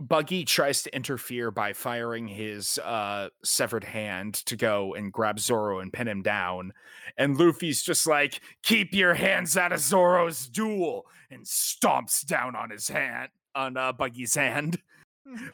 [0.00, 5.80] Buggy tries to interfere by firing his uh, severed hand to go and grab Zoro
[5.80, 6.72] and pin him down.
[7.16, 12.70] And Luffy's just like, "Keep your hands out of Zoro's duel," and stomps down on
[12.70, 14.78] his hand, on uh, Buggy's hand.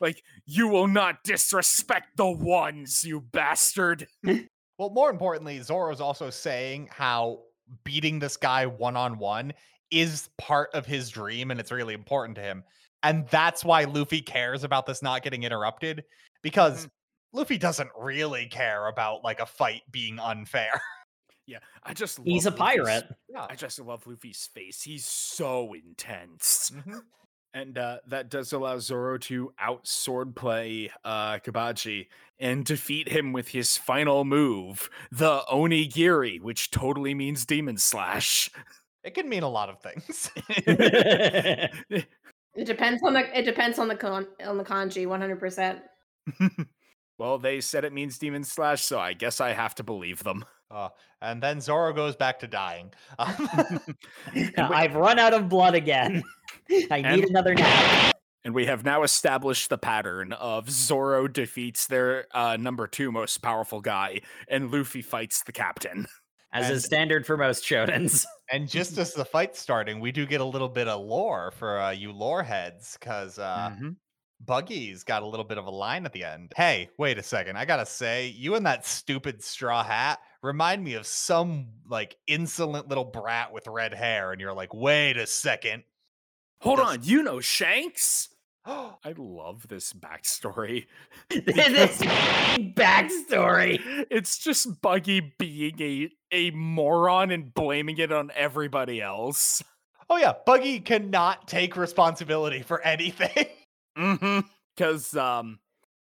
[0.00, 4.06] like, you will not disrespect the ones, you bastard.
[4.78, 7.40] Well, more importantly, Zoro's also saying how
[7.84, 9.52] beating this guy one on one
[9.90, 12.64] is part of his dream and it's really important to him.
[13.02, 16.04] And that's why Luffy cares about this not getting interrupted
[16.42, 17.38] because Mm-hmm.
[17.38, 20.80] Luffy doesn't really care about like a fight being unfair.
[21.46, 23.04] Yeah, I just He's a love Luffy's- pirate.
[23.28, 23.46] Yeah.
[23.50, 24.80] I just love Luffy's face.
[24.80, 26.70] He's so intense.
[26.74, 27.00] Mhm.
[27.54, 33.48] And uh, that does allow Zoro to out swordplay uh, Kabaji and defeat him with
[33.48, 38.50] his final move, the Onigiri, which totally means Demon Slash.
[39.04, 40.30] It can mean a lot of things.
[42.56, 45.80] It depends on the it depends on the con on the kanji, 100%.
[47.18, 50.44] well, they said it means Demon Slash, so I guess I have to believe them.
[50.70, 50.88] Uh,
[51.20, 52.92] and then Zoro goes back to dying.
[53.18, 53.80] Um,
[54.58, 56.22] I've run out of blood again.
[56.90, 58.16] I need another nap.
[58.44, 63.38] And we have now established the pattern of Zoro defeats their uh, number two most
[63.40, 66.06] powerful guy, and Luffy fights the captain.
[66.52, 68.24] As And- is standard for most shonens.
[68.52, 71.80] and just as the fight's starting, we do get a little bit of lore for
[71.80, 73.96] uh, you lore heads because uh, Mhm.
[74.44, 76.52] Buggy's got a little bit of a line at the end.
[76.54, 77.56] Hey, wait a second.
[77.56, 82.88] I gotta say, you and that stupid straw hat remind me of some like insolent
[82.88, 84.32] little brat with red hair.
[84.32, 85.82] And you're like, wait a second.
[86.60, 88.28] Hold on, you know Shanks?
[88.66, 90.86] I love this backstory.
[91.28, 91.98] this
[92.74, 93.80] backstory.
[94.10, 99.62] It's just Buggy being a a moron and blaming it on everybody else.
[100.10, 100.32] Oh, yeah.
[100.44, 103.46] Buggy cannot take responsibility for anything.
[103.96, 104.40] Mm-hmm.
[104.74, 105.60] Because um,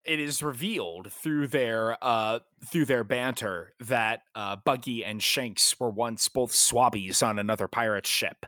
[0.05, 5.89] it is revealed through their uh through their banter that uh Buggy and Shanks were
[5.89, 8.45] once both swabbies on another pirate ship.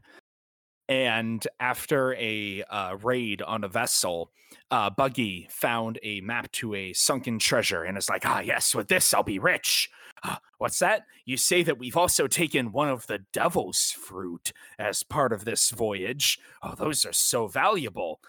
[0.87, 4.31] And after a uh, raid on a vessel,
[4.69, 8.87] uh, Buggy found a map to a sunken treasure and is like, ah, yes, with
[8.87, 9.89] this I'll be rich.
[10.23, 11.03] "Ah, what's that?
[11.25, 15.71] You say that we've also taken one of the devil's fruit as part of this
[15.71, 16.39] voyage.
[16.61, 18.19] Oh, those are so valuable.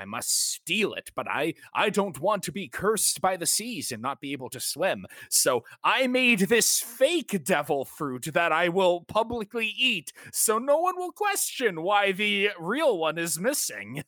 [0.00, 3.46] "Ah, I must steal it, but I I don't want to be cursed by the
[3.46, 5.06] seas and not be able to swim.
[5.28, 10.96] So I made this fake devil fruit that I will publicly eat, so no one
[10.96, 14.02] will question why the real one is missing.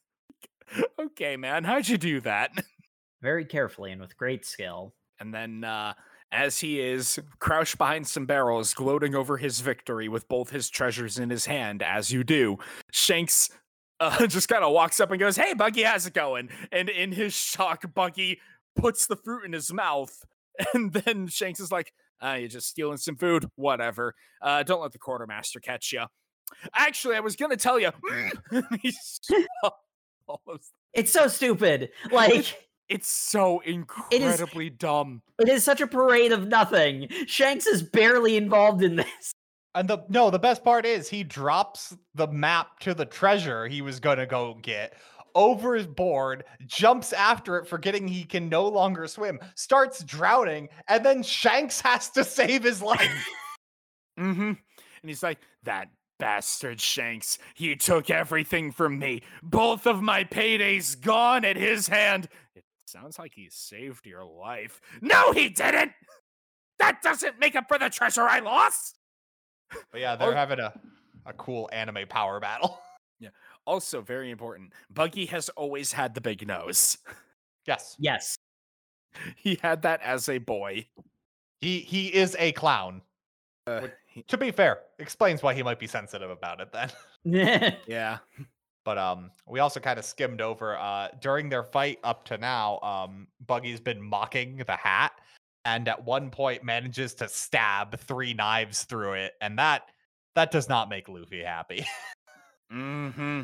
[0.99, 2.51] okay, man, how'd you do that?
[3.23, 4.95] Very carefully and with great skill.
[5.21, 5.95] And then, uh,
[6.33, 11.19] as he is crouched behind some barrels, gloating over his victory with both his treasures
[11.19, 12.59] in his hand, as you do,
[12.91, 13.51] Shanks
[14.03, 16.49] uh, just kind of walks up and goes, Hey, Buggy, how's it going?
[16.71, 18.41] And in his shock, Buggy
[18.75, 20.25] puts the fruit in his mouth.
[20.75, 23.47] And then Shanks is like, uh, You're just stealing some food?
[23.55, 24.15] Whatever.
[24.43, 26.05] Uh, don't let the quartermaster catch you.
[26.75, 27.91] Actually, I was going to tell you.
[30.95, 31.89] It's so stupid.
[32.11, 32.55] Like
[32.89, 35.23] It's so incredibly dumb.
[35.41, 37.09] it is such a parade of nothing.
[37.27, 39.33] Shanks is barely involved in this.
[39.75, 43.81] And the no, the best part is he drops the map to the treasure he
[43.81, 44.95] was gonna go get
[45.35, 51.05] over his board, jumps after it, forgetting he can no longer swim, starts drowning, and
[51.05, 53.29] then Shanks has to save his life.
[54.21, 54.43] Mm-hmm.
[54.43, 54.59] And
[55.05, 57.39] he's like, that bastard Shanks.
[57.55, 59.23] He took everything from me.
[59.43, 62.29] Both of my paydays gone at his hand.
[62.55, 64.83] It sounds like he saved your life.
[65.01, 65.93] No, he didn't.
[66.79, 68.99] That doesn't make up for the treasure I lost.
[69.91, 70.73] But yeah, they're having a,
[71.27, 72.79] a cool anime power battle.
[73.21, 73.29] Yeah.
[73.69, 74.73] Also, very important.
[74.91, 76.99] Buggy has always had the big nose.
[77.69, 77.95] yes.
[78.01, 78.37] yes.
[79.37, 80.89] He had that as a boy.
[81.61, 83.01] He he is a clown.
[83.69, 86.91] Uh, he- To be fair, explains why he might be sensitive about it then.
[87.87, 88.19] yeah.
[88.85, 92.81] But um, we also kind of skimmed over uh during their fight up to now.
[92.81, 95.13] Um, Buggy's been mocking the hat,
[95.65, 99.83] and at one point manages to stab three knives through it, and that
[100.35, 101.87] that does not make Luffy happy.
[102.73, 103.43] Mm-hmm.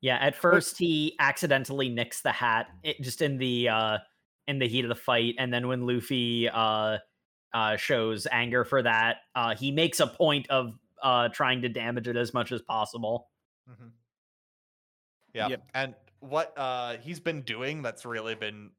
[0.00, 3.98] Yeah, at first he accidentally nicks the hat it, just in the uh
[4.46, 6.98] in the heat of the fight, and then when Luffy uh
[7.54, 12.06] uh shows anger for that, uh he makes a point of uh trying to damage
[12.06, 13.30] it as much as possible.
[13.68, 13.92] Mhm.
[15.32, 15.62] Yeah, Yep.
[15.74, 18.70] and what uh he's been doing that's really been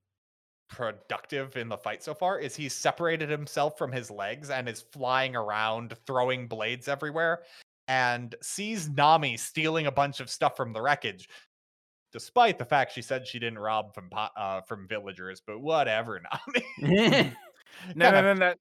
[0.69, 4.81] productive in the fight so far is he's separated himself from his legs and is
[4.81, 7.43] flying around throwing blades everywhere
[7.87, 11.29] and sees Nami stealing a bunch of stuff from the wreckage
[12.11, 16.21] despite the fact she said she didn't rob from uh from villagers but whatever
[16.81, 17.31] Nami
[17.95, 18.53] No, no, no, no.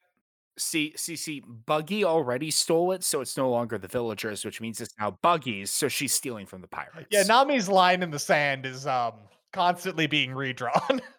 [0.56, 1.42] See, see, see.
[1.66, 5.70] Buggy already stole it, so it's no longer the villagers, which means it's now Buggy's.
[5.70, 7.08] So she's stealing from the pirates.
[7.10, 9.14] yeah Nami's line in the sand is um
[9.52, 11.00] constantly being redrawn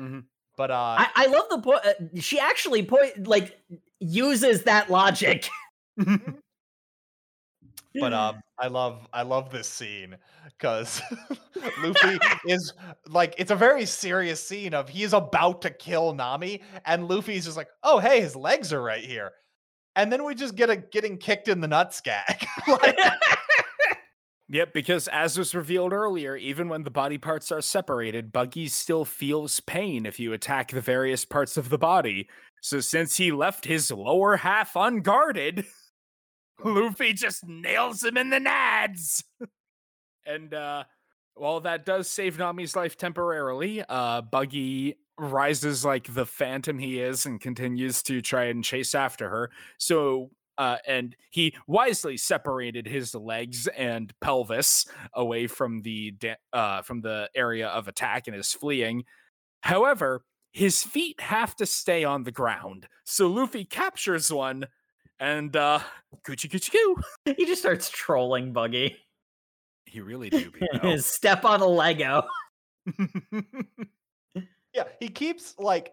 [0.00, 0.24] Mhm.
[0.56, 1.84] but uh I, I love the point.
[1.84, 3.60] Uh, she actually point like
[3.98, 5.48] uses that logic.
[7.94, 10.16] but um i love i love this scene
[10.58, 11.02] because
[11.82, 12.72] luffy is
[13.08, 17.56] like it's a very serious scene of he's about to kill nami and luffy's just
[17.56, 19.32] like oh hey his legs are right here
[19.96, 22.98] and then we just get a getting kicked in the nuts gag like,
[24.52, 29.04] Yep, because as was revealed earlier, even when the body parts are separated, Buggy still
[29.04, 32.28] feels pain if you attack the various parts of the body.
[32.60, 35.66] So since he left his lower half unguarded,
[36.64, 39.22] Luffy just nails him in the nads.
[40.26, 40.82] and uh
[41.34, 47.24] while that does save Nami's life temporarily, uh Buggy rises like the phantom he is
[47.24, 49.50] and continues to try and chase after her.
[49.78, 56.82] So uh, and he wisely separated his legs and pelvis away from the da- uh,
[56.82, 59.04] from the area of attack and is fleeing.
[59.62, 64.66] However, his feet have to stay on the ground, so Luffy captures one
[65.20, 65.80] and uh,
[66.24, 66.96] coochie coochie coo.
[67.36, 68.96] he just starts trolling Buggy.
[69.86, 70.50] He really do.
[70.50, 70.96] Pino.
[70.98, 72.22] Step on a Lego.
[74.74, 75.92] yeah he keeps like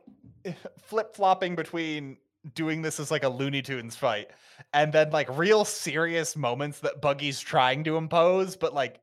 [0.79, 2.17] flip-flopping between
[2.53, 4.29] doing this as like a looney tunes fight
[4.73, 8.99] and then like real serious moments that buggy's trying to impose but like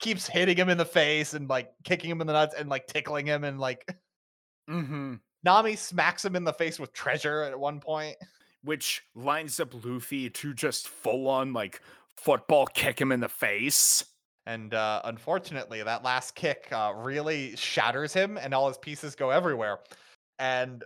[0.00, 2.86] keeps hitting him in the face and like kicking him in the nuts and like
[2.86, 3.86] tickling him and like
[4.68, 5.14] hmm
[5.44, 8.16] Nami smacks him in the face with treasure at one point.
[8.64, 11.80] Which lines up Luffy to just full on like
[12.16, 14.04] football kick him in the face.
[14.46, 19.30] And uh, unfortunately, that last kick uh, really shatters him, and all his pieces go
[19.30, 19.80] everywhere.
[20.38, 20.84] And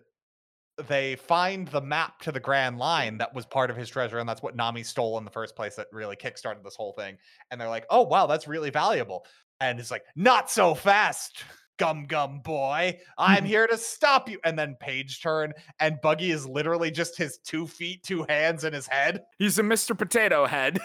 [0.88, 4.28] they find the map to the Grand Line that was part of his treasure, and
[4.28, 5.76] that's what Nami stole in the first place.
[5.76, 7.16] That really kickstarted this whole thing.
[7.50, 9.24] And they're like, "Oh wow, that's really valuable."
[9.60, 11.44] And it's like, "Not so fast."
[11.78, 14.38] Gum gum boy, I'm here to stop you.
[14.44, 18.74] And then page turn, and Buggy is literally just his two feet, two hands, and
[18.74, 19.24] his head.
[19.38, 19.96] He's a Mr.
[19.96, 20.78] Potato Head.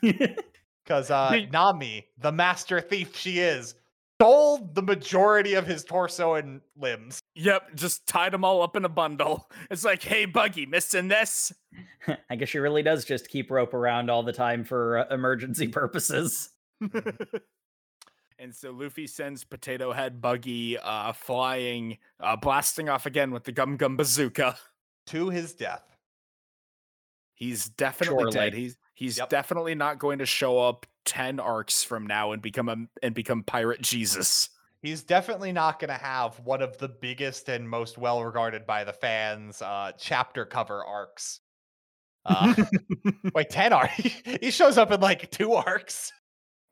[0.84, 3.74] Because uh, Nami, the master thief she is,
[4.22, 7.20] stole the majority of his torso and limbs.
[7.34, 9.50] Yep, just tied them all up in a bundle.
[9.70, 11.52] It's like, hey, Buggy, missing this?
[12.30, 15.68] I guess she really does just keep rope around all the time for uh, emergency
[15.68, 16.50] purposes.
[18.38, 23.52] and so Luffy sends Potato Head Buggy uh, flying, uh, blasting off again with the
[23.52, 24.56] Gum Gum Bazooka.
[25.06, 25.82] To his death.
[27.34, 28.54] He's definitely dead.
[28.54, 29.28] He's he's Yep.
[29.30, 33.42] definitely not going to show up ten arcs from now and become a and become
[33.42, 34.48] Pirate Jesus.
[34.80, 38.82] He's definitely not going to have one of the biggest and most well regarded by
[38.84, 41.40] the fans uh, chapter cover arcs.
[42.24, 42.54] Uh,
[43.34, 43.94] wait, 10 arcs?
[44.40, 46.12] he shows up in like two arcs.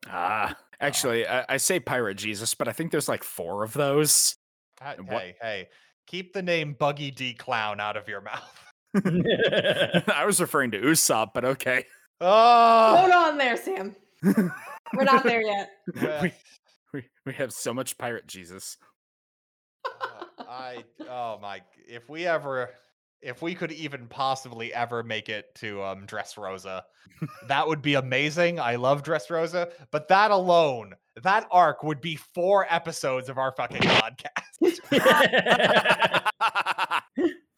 [0.09, 4.37] Ah, actually, I, I say Pirate Jesus, but I think there's like four of those.
[4.81, 5.69] Uh, what- Hey, hey,
[6.07, 8.61] keep the name Buggy D Clown out of your mouth.
[10.09, 11.85] I was referring to Usopp, but okay.
[12.21, 13.97] Oh, Hold on there, Sam.
[14.23, 15.71] We're not there yet.
[16.01, 16.31] well,
[16.93, 18.77] We we have so much pirate Jesus.
[19.87, 21.63] Uh, I oh my!
[21.89, 22.71] If we ever,
[23.23, 26.83] if we could even possibly ever make it to um Dressrosa,
[27.49, 28.61] that would be amazing.
[28.61, 33.83] I love Dressrosa, but that alone, that arc would be four episodes of our fucking
[33.83, 34.81] podcast.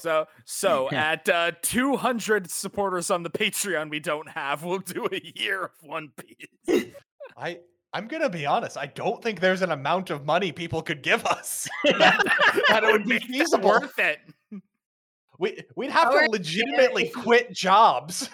[0.03, 5.20] so so at uh, 200 supporters on the Patreon we don't have, we'll do a
[5.38, 6.11] year of One
[6.66, 6.86] Piece.
[7.36, 7.61] I
[7.94, 8.76] I'm gonna be honest.
[8.76, 12.22] I don't think there's an amount of money people could give us that,
[12.68, 13.68] that it would be feasible.
[13.68, 14.18] worth it.
[15.38, 17.22] We we'd have to legitimately yeah.
[17.22, 18.28] quit jobs.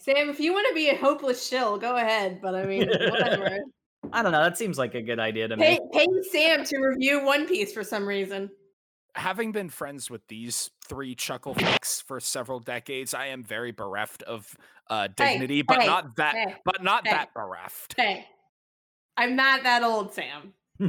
[0.00, 2.40] Sam, if you want to be a hopeless shill, go ahead.
[2.42, 3.58] But I mean, whatever.
[4.12, 4.42] I don't know.
[4.42, 5.80] That seems like a good idea to pay, me.
[5.92, 8.50] pay Sam to review One Piece for some reason.
[9.14, 14.22] Having been friends with these three chuckle fucks for several decades, I am very bereft
[14.22, 14.56] of
[14.88, 17.12] uh, Hey, dignity, but hey, not that, hey, but not hey.
[17.12, 17.94] that bereft.
[17.96, 18.26] Hey,
[19.16, 20.54] I'm not that old, Sam.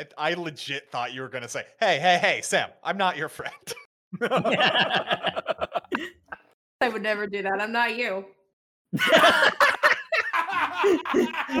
[0.00, 3.28] I, I legit thought you were gonna say, "Hey, hey, hey, Sam, I'm not your
[3.28, 3.54] friend."
[6.80, 7.60] I would never do that.
[7.60, 8.24] I'm not you.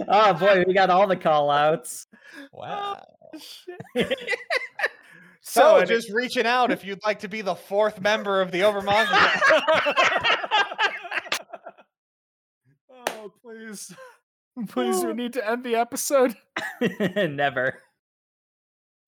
[0.08, 2.06] Oh boy, we got all the call outs.
[2.52, 3.02] Wow.
[3.34, 3.38] Oh,
[3.96, 4.04] so,
[5.42, 8.50] So, and it- just reaching out if you'd like to be the fourth member of
[8.52, 9.40] the Overmanga.
[12.90, 13.94] oh, please.
[14.68, 16.34] Please, we need to end the episode.
[17.16, 17.78] never.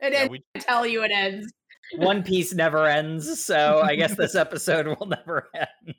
[0.00, 1.52] And Yeah, then we- I tell you it ends.
[1.96, 5.94] One Piece never ends, so I guess this episode will never end.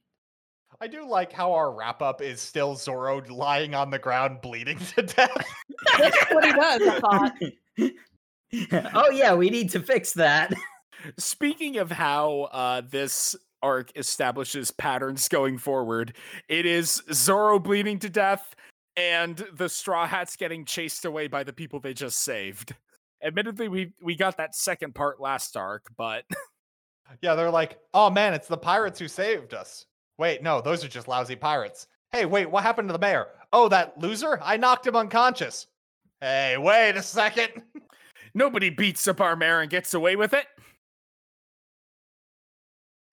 [0.81, 4.79] I do like how our wrap up is still Zoro lying on the ground bleeding
[4.95, 5.45] to death.
[5.97, 7.33] That's what he does, I thought.
[8.95, 10.53] oh yeah, we need to fix that.
[11.17, 16.15] Speaking of how uh, this arc establishes patterns going forward,
[16.49, 18.55] it is Zoro bleeding to death
[18.95, 22.75] and the Straw Hats getting chased away by the people they just saved.
[23.23, 26.25] Admittedly, we we got that second part last arc, but
[27.21, 29.85] yeah, they're like, "Oh man, it's the pirates who saved us."
[30.17, 31.87] Wait, no, those are just lousy pirates.
[32.11, 33.27] Hey, wait, what happened to the mayor?
[33.51, 34.39] Oh, that loser?
[34.43, 35.67] I knocked him unconscious.
[36.21, 37.63] Hey, wait a second.
[38.33, 40.45] nobody beats up our mayor and gets away with it.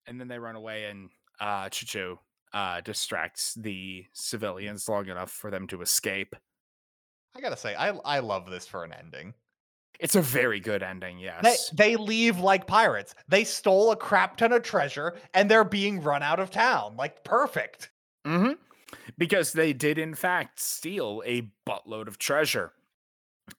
[0.06, 1.08] And then they run away, and
[1.40, 2.18] uh, Chicho
[2.52, 6.34] uh, distracts the civilians long enough for them to escape.
[7.34, 9.34] I gotta say, I I love this for an ending.
[10.00, 11.70] It's a very good ending, yes.
[11.70, 13.14] they leave like pirates.
[13.28, 16.96] They stole a crap ton of treasure and they're being run out of town.
[16.96, 17.90] Like perfect.
[18.24, 18.52] hmm
[19.18, 22.72] Because they did, in fact, steal a buttload of treasure.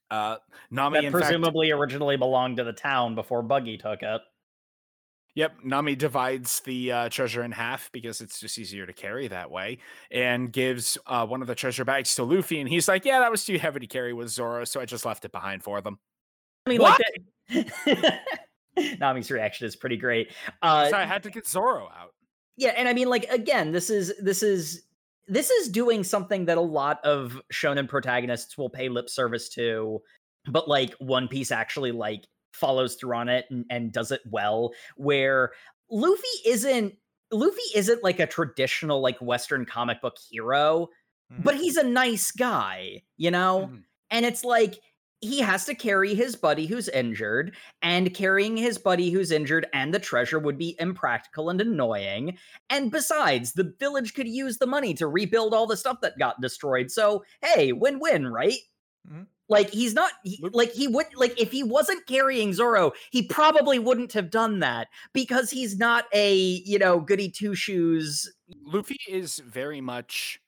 [0.10, 0.38] Uh,
[0.72, 4.22] Nami, that in fact, presumably originally belonged to the town before Buggy took it.
[5.36, 9.50] Yep, Nami divides the uh, treasure in half because it's just easier to carry that
[9.50, 9.78] way,
[10.12, 13.32] and gives uh, one of the treasure bags to Luffy, and he's like, "Yeah, that
[13.32, 16.00] was too heavy to carry with Zoro, so I just left it behind for them."
[16.66, 17.00] I mean, like
[17.50, 18.20] that.
[19.00, 20.32] Nami's reaction is pretty great.
[20.62, 22.14] Uh, so I had to get Zoro out.
[22.58, 24.84] yeah, and I mean, like again, this is this is
[25.28, 30.02] this is doing something that a lot of shonen protagonists will pay lip service to,
[30.50, 34.72] but like One Piece actually like follows through on it and, and does it well.
[34.98, 35.52] Where
[35.90, 36.94] Luffy isn't
[37.32, 40.88] Luffy isn't like a traditional like Western comic book hero,
[41.44, 43.70] but he's a nice guy, you know.
[43.72, 43.84] Mhm.
[44.10, 44.80] And it's like
[45.22, 49.94] he has to carry his buddy who's injured, and carrying his buddy who's injured and
[49.94, 52.38] the treasure would be impractical and annoying.
[52.70, 56.42] And besides, the village could use the money to rebuild all the stuff that got
[56.42, 56.92] destroyed.
[56.92, 58.60] So, hey, win win, right?
[59.08, 59.28] Mhm.
[59.50, 63.80] Like he's not he, like he would like if he wasn't carrying Zoro, he probably
[63.80, 68.32] wouldn't have done that because he's not a, you know, goody two shoes.
[68.64, 70.40] Luffy is very much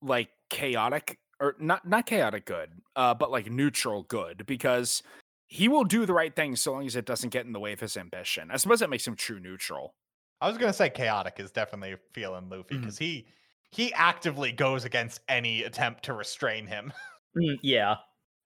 [0.00, 5.02] like chaotic, or not not chaotic good, uh, but like neutral good because
[5.48, 7.72] he will do the right thing so long as it doesn't get in the way
[7.72, 8.50] of his ambition.
[8.50, 9.94] I suppose that makes him true neutral.
[10.40, 13.26] I was gonna say chaotic is definitely feeling Luffy because he
[13.72, 16.92] he actively goes against any attempt to restrain him.
[17.34, 17.96] Mm, yeah.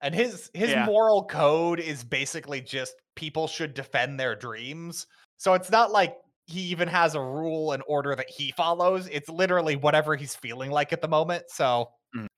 [0.00, 0.86] And his his Yeah.
[0.86, 5.08] moral code is basically just people should defend their dreams.
[5.38, 6.14] So it's not like
[6.46, 9.08] he even has a rule and order that he follows.
[9.08, 11.46] It's literally whatever he's feeling like at the moment.
[11.48, 11.88] So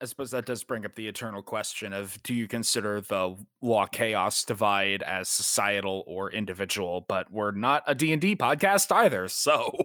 [0.01, 3.85] I suppose that does bring up the eternal question of do you consider the law
[3.85, 7.05] chaos divide as societal or individual?
[7.07, 9.75] But we're not a D&D podcast either, so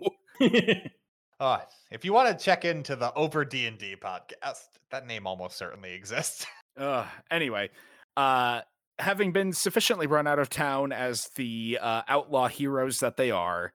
[1.41, 1.59] uh,
[1.91, 5.57] if you want to check into the Over D and D podcast, that name almost
[5.57, 6.47] certainly exists.
[6.77, 7.71] uh, anyway,
[8.16, 8.61] uh
[9.01, 13.73] having been sufficiently run out of town as the uh, outlaw heroes that they are,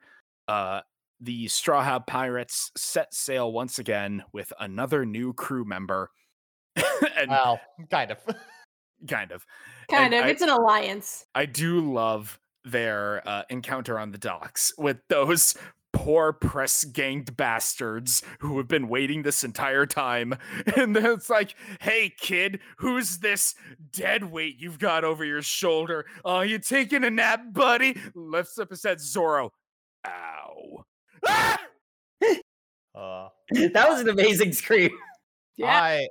[0.48, 0.80] uh
[1.20, 6.10] the Straw Hat Pirates set sail once again with another new crew member.
[7.18, 7.60] and Well,
[7.90, 8.18] kind of.
[9.08, 9.46] kind of.
[9.90, 10.26] Kind And of.
[10.26, 11.26] I- it's an alliance.
[11.36, 15.56] I do love their uh, encounter on the docks with those
[15.92, 20.34] poor press ganged bastards who have been waiting this entire time.
[20.78, 23.56] And then it's like, hey, kid, who's this
[23.92, 26.06] dead weight you've got over your shoulder?
[26.24, 27.98] Oh, you taking a nap, buddy?
[28.14, 29.52] Lifts up his head, Zoro.
[30.06, 30.86] Ow.
[31.28, 31.60] Ah!
[32.96, 34.92] Uh, that was an amazing scream.
[35.58, 35.68] Yeah.
[35.68, 36.08] I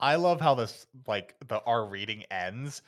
[0.00, 2.82] I love how this like the our reading ends.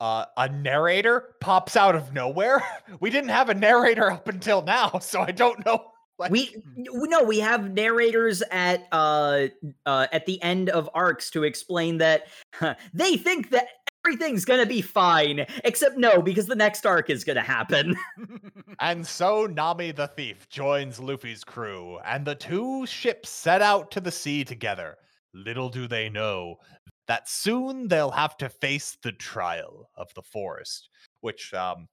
[0.00, 2.62] Uh, a narrator pops out of nowhere.
[3.00, 5.84] We didn't have a narrator up until now, so I don't know.
[6.18, 9.48] Like, We no, we have narrators at uh
[9.84, 13.66] uh at the end of arcs to explain that huh, they think that
[14.04, 17.96] everything's gonna be fine, except no, because the next arc is gonna happen.
[18.80, 24.00] And so Nami the thief joins Luffy's crew, and the two ships set out to
[24.00, 24.96] the sea together.
[25.32, 26.56] Little do they know
[27.06, 30.88] that soon they'll have to face the trial of the forest,
[31.20, 31.88] which um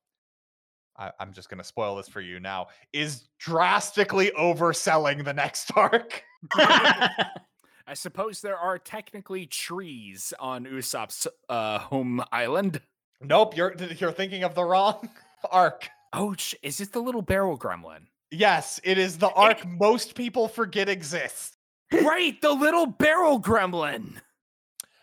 [0.98, 6.24] I, I'm just gonna spoil this for you now, is drastically overselling the next arc.
[7.92, 12.80] I suppose there are technically trees on Usopp's uh, home island.
[13.20, 15.10] Nope, you're you're thinking of the wrong
[15.52, 15.90] arc.
[16.14, 18.04] Oh, is it the little barrel gremlin?
[18.32, 21.58] Yes, it is the arc most people forget exists.
[21.92, 24.14] right, the little barrel gremlin.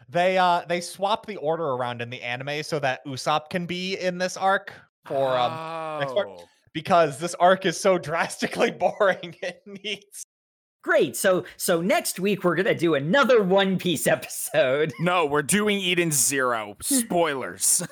[0.09, 3.99] They uh they swap the order around in the anime so that Usopp can be
[3.99, 4.73] in this arc
[5.05, 6.29] for um next part.
[6.31, 6.49] Oh.
[6.73, 10.25] because this arc is so drastically boring it needs
[10.89, 11.17] Great.
[11.17, 14.91] So so next week we're gonna do another One Piece episode.
[14.99, 16.77] No, we're doing Eden Zero.
[16.83, 17.87] Spoilers.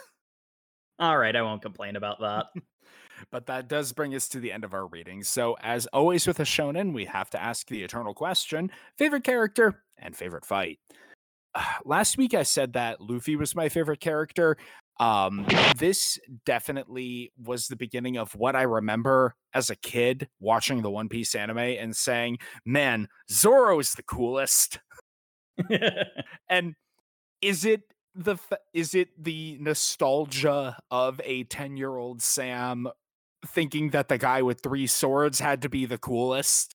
[0.99, 2.47] All right, I won't complain about that.
[3.31, 5.23] but that does bring us to the end of our reading.
[5.25, 9.83] So, as always with a shonen, we have to ask the eternal question favorite character
[9.99, 10.79] and favorite fight.
[11.85, 14.57] Last week I said that Luffy was my favorite character.
[14.99, 15.47] Um,
[15.77, 21.09] this definitely was the beginning of what I remember as a kid watching the One
[21.09, 24.79] Piece anime and saying, "Man, Zoro is the coolest."
[26.49, 26.75] and
[27.43, 27.83] is it
[28.15, 28.37] the
[28.73, 32.89] is it the nostalgia of a 10 year old sam
[33.47, 36.75] thinking that the guy with three swords had to be the coolest?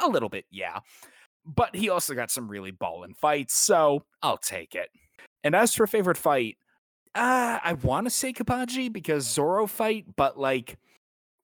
[0.00, 0.80] A little bit yeah.
[1.46, 4.88] But he also got some really ballin' fights so i'll take it.
[5.44, 6.56] And as for favorite fight
[7.18, 10.78] uh, i want to say Cabaji because zoro fight but like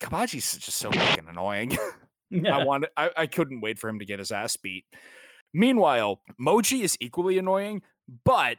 [0.00, 1.76] Cabaji's just so fucking annoying
[2.50, 4.84] I wanted I, I couldn't wait for him to get his ass beat.
[5.52, 7.82] Meanwhile, Moji is equally annoying,
[8.24, 8.58] but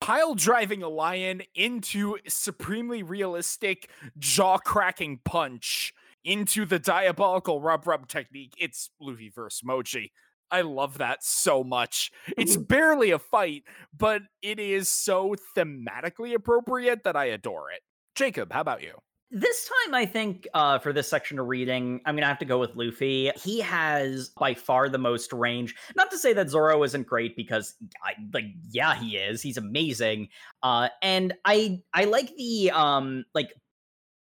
[0.00, 5.92] pile driving a lion into supremely realistic jaw-cracking punch
[6.24, 8.54] into the diabolical rub rub technique.
[8.58, 10.10] It's Luffy versus Moji.
[10.50, 12.10] I love that so much.
[12.36, 13.64] It's barely a fight,
[13.96, 17.80] but it is so thematically appropriate that I adore it.
[18.14, 18.92] Jacob, how about you?
[19.30, 22.58] This time, I think uh, for this section of reading, I'm gonna have to go
[22.58, 23.30] with Luffy.
[23.36, 25.74] He has by far the most range.
[25.96, 29.42] Not to say that Zoro isn't great, because I like, yeah, he is.
[29.42, 30.28] He's amazing.
[30.62, 33.52] Uh, and I I like the um like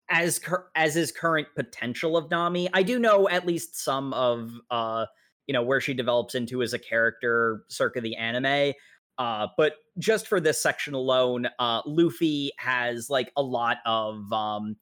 [0.08, 2.70] as cur- as his current potential of Nami.
[2.72, 5.08] I do know at least some of uh
[5.48, 8.74] you know where she develops into as a character circa the anime.
[9.18, 14.78] Uh, but just for this section alone, uh, Luffy has like a lot of um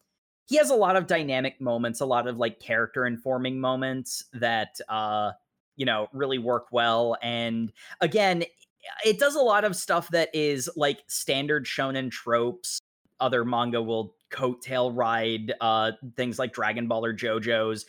[0.47, 4.79] he has a lot of dynamic moments, a lot of like character informing moments that
[4.89, 5.31] uh
[5.75, 7.17] you know really work well.
[7.21, 7.71] And
[8.01, 8.43] again,
[9.05, 12.79] it does a lot of stuff that is like standard shonen tropes.
[13.19, 17.85] Other manga will coattail ride uh things like Dragon Ball or JoJo's.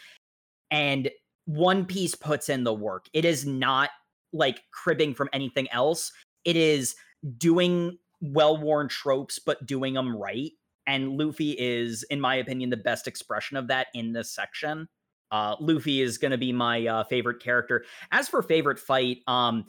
[0.71, 1.11] And
[1.55, 3.07] One Piece puts in the work.
[3.13, 3.91] It is not
[4.33, 6.13] like cribbing from anything else.
[6.45, 6.95] It is
[7.39, 10.53] doing well-worn tropes but doing them right
[10.91, 14.89] and Luffy is, in my opinion, the best expression of that in this section.
[15.31, 17.85] Uh, Luffy is going to be my uh, favorite character.
[18.11, 19.67] As for favorite fight, um,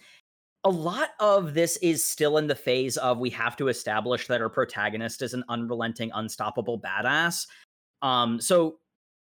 [0.64, 4.42] a lot of this is still in the phase of we have to establish that
[4.42, 7.46] our protagonist is an unrelenting, unstoppable badass.
[8.02, 8.78] Um, so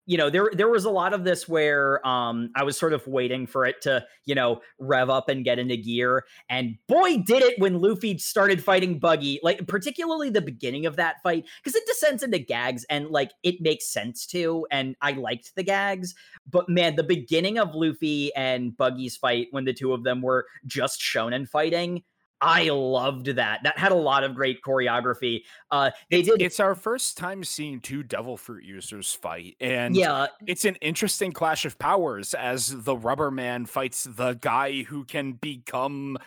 [0.05, 3.05] you know there there was a lot of this where um I was sort of
[3.07, 7.43] waiting for it to you know rev up and get into gear and boy did
[7.43, 11.85] it when Luffy started fighting Buggy like particularly the beginning of that fight because it
[11.87, 16.15] descends into gags and like it makes sense to and I liked the gags
[16.49, 20.45] but man the beginning of Luffy and Buggy's fight when the two of them were
[20.65, 22.03] just shown shonen fighting
[22.45, 23.61] I loved that.
[23.63, 25.41] That had a lot of great choreography.
[25.71, 29.95] Uh, they It's, did, it's our first time seeing two devil fruit users fight, and
[29.95, 35.05] yeah, it's an interesting clash of powers as the rubber man fights the guy who
[35.05, 36.17] can become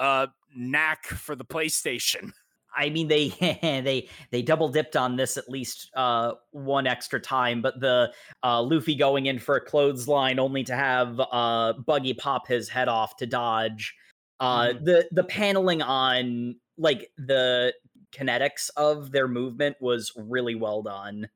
[0.00, 0.26] uh
[0.56, 2.32] knack for the PlayStation.
[2.76, 7.62] I mean, they they they double dipped on this at least uh, one extra time,
[7.62, 12.46] but the uh, Luffy going in for a clothesline only to have uh, Buggy pop
[12.46, 13.94] his head off to dodge.
[14.40, 14.84] Uh, Mhm.
[14.84, 17.74] The the paneling on like the
[18.12, 21.28] kinetics of their movement was really well done.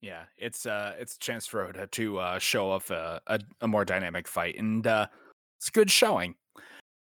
[0.00, 3.68] Yeah, it's uh it's a chance for Oda to uh show off a, a, a
[3.68, 5.06] more dynamic fight and uh
[5.58, 6.34] it's good showing.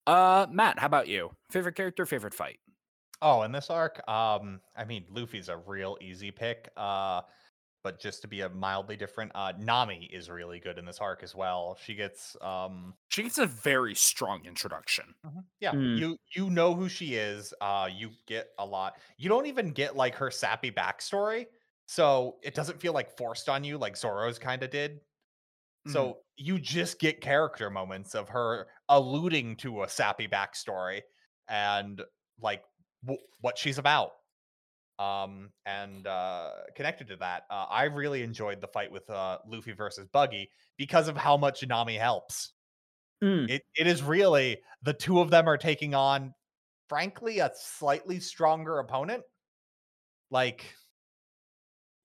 [0.08, 1.32] Uh Matt, how about you?
[1.52, 2.60] Favorite character, favorite fight?
[3.22, 6.70] Oh, in this arc, um, I mean, Luffy's a real easy pick.
[6.76, 7.22] Uh,
[7.86, 11.24] but just to be a mildly different, uh, Nami is really good in this arc
[11.24, 11.78] as well.
[11.82, 15.16] She gets, um, She gets a very strong introduction.
[15.62, 15.98] yeah, Mm.
[16.00, 17.54] you you know who she is.
[17.62, 19.00] Uh, you get a lot.
[19.18, 21.46] You don't even get like her sappy backstory,
[21.86, 25.00] so it doesn't feel like forced on you like Zoro's kind of did.
[25.88, 31.04] So you just get character moments of her alluding to a sappy backstory
[31.48, 32.02] and
[32.42, 32.64] like
[33.04, 34.14] w- what she's about.
[34.98, 39.74] Um, and uh, connected to that, uh, I really enjoyed the fight with uh, Luffy
[39.74, 42.54] versus Buggy because of how much Nami helps.
[43.24, 43.50] Mm.
[43.50, 46.34] It it is really the two of them are taking on,
[46.90, 49.24] frankly, a slightly stronger opponent.
[50.30, 50.76] Like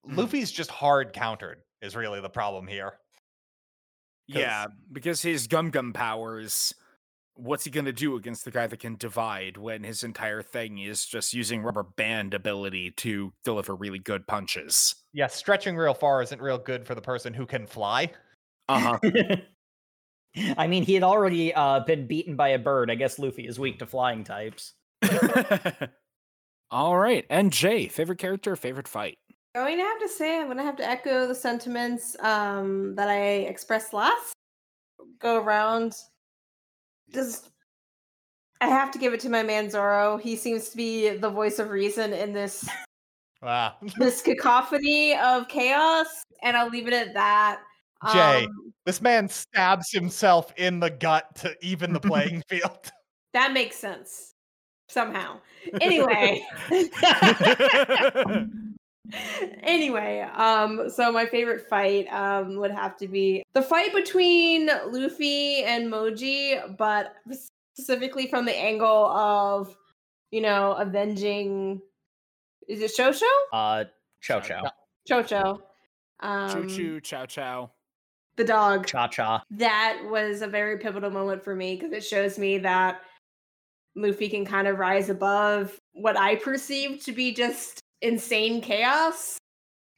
[0.05, 0.15] Mhm.
[0.17, 2.99] Luffy's just hard countered is really the problem here.
[4.27, 6.73] Yeah, because his gum gum powers,
[7.35, 11.05] what's he gonna do against the guy that can divide when his entire thing is
[11.05, 14.95] just using rubber band ability to deliver really good punches?
[15.13, 18.11] Yeah, stretching real far isn't real good for the person who can fly.
[18.69, 18.99] Uh-huh.
[20.57, 22.89] I mean, he had already uh, been beaten by a bird.
[22.89, 24.73] I guess Luffy is weak to flying types.
[26.71, 27.25] All right.
[27.29, 29.17] And Jae, favorite character, favorite fight?
[29.55, 32.95] I'm Going to have to say, I'm going to have to echo the sentiments um,
[32.95, 34.33] that I expressed last
[35.19, 35.93] go around.
[37.13, 37.49] Just,
[38.61, 40.17] I have to give it to my man Zoro.
[40.17, 42.67] He seems to be the voice of reason in this
[43.41, 43.75] wow.
[43.97, 47.61] this cacophony of chaos, and I'll leave it at that.
[48.05, 48.45] Jae.
[48.45, 52.91] Um, this man stabs himself in the gut to even the playing field.
[53.33, 54.33] that makes sense
[54.89, 55.39] somehow.
[55.79, 56.43] Anyway.
[59.63, 65.63] Anyway, um, so my favorite fight um would have to be the fight between Luffy
[65.63, 67.15] and Moji, but
[67.73, 69.75] specifically from the angle of,
[70.31, 71.81] you know, avenging.
[72.67, 73.23] Is it Shosho?
[73.51, 73.85] Uh,
[74.21, 74.71] Chow Chow,
[75.09, 75.61] Chocho.
[76.19, 77.71] Um, Choo choo, chow chow.
[78.35, 78.85] the dog.
[78.85, 79.43] Cha Cha.
[79.49, 83.01] that was a very pivotal moment for me because it shows me that
[83.95, 89.37] Luffy can kind of rise above what I perceive to be just insane chaos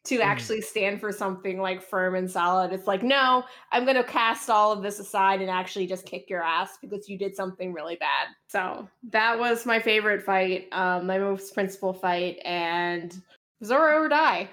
[0.05, 2.73] to actually stand for something like firm and solid.
[2.73, 6.29] It's like, no, I'm going to cast all of this aside and actually just kick
[6.29, 8.27] your ass because you did something really bad.
[8.49, 13.15] So that was my favorite fight, um, my most principal fight, and
[13.63, 14.49] Zoro or die.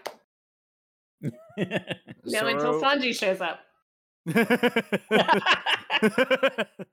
[2.24, 3.60] No, until Sanji shows up.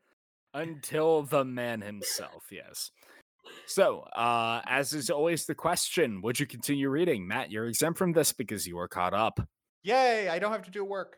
[0.54, 2.92] Until the man himself, yes.
[3.66, 7.28] So, uh, as is always the question, would you continue reading?
[7.28, 9.40] Matt, you're exempt from this because you are caught up.
[9.84, 11.18] Yay, I don't have to do work.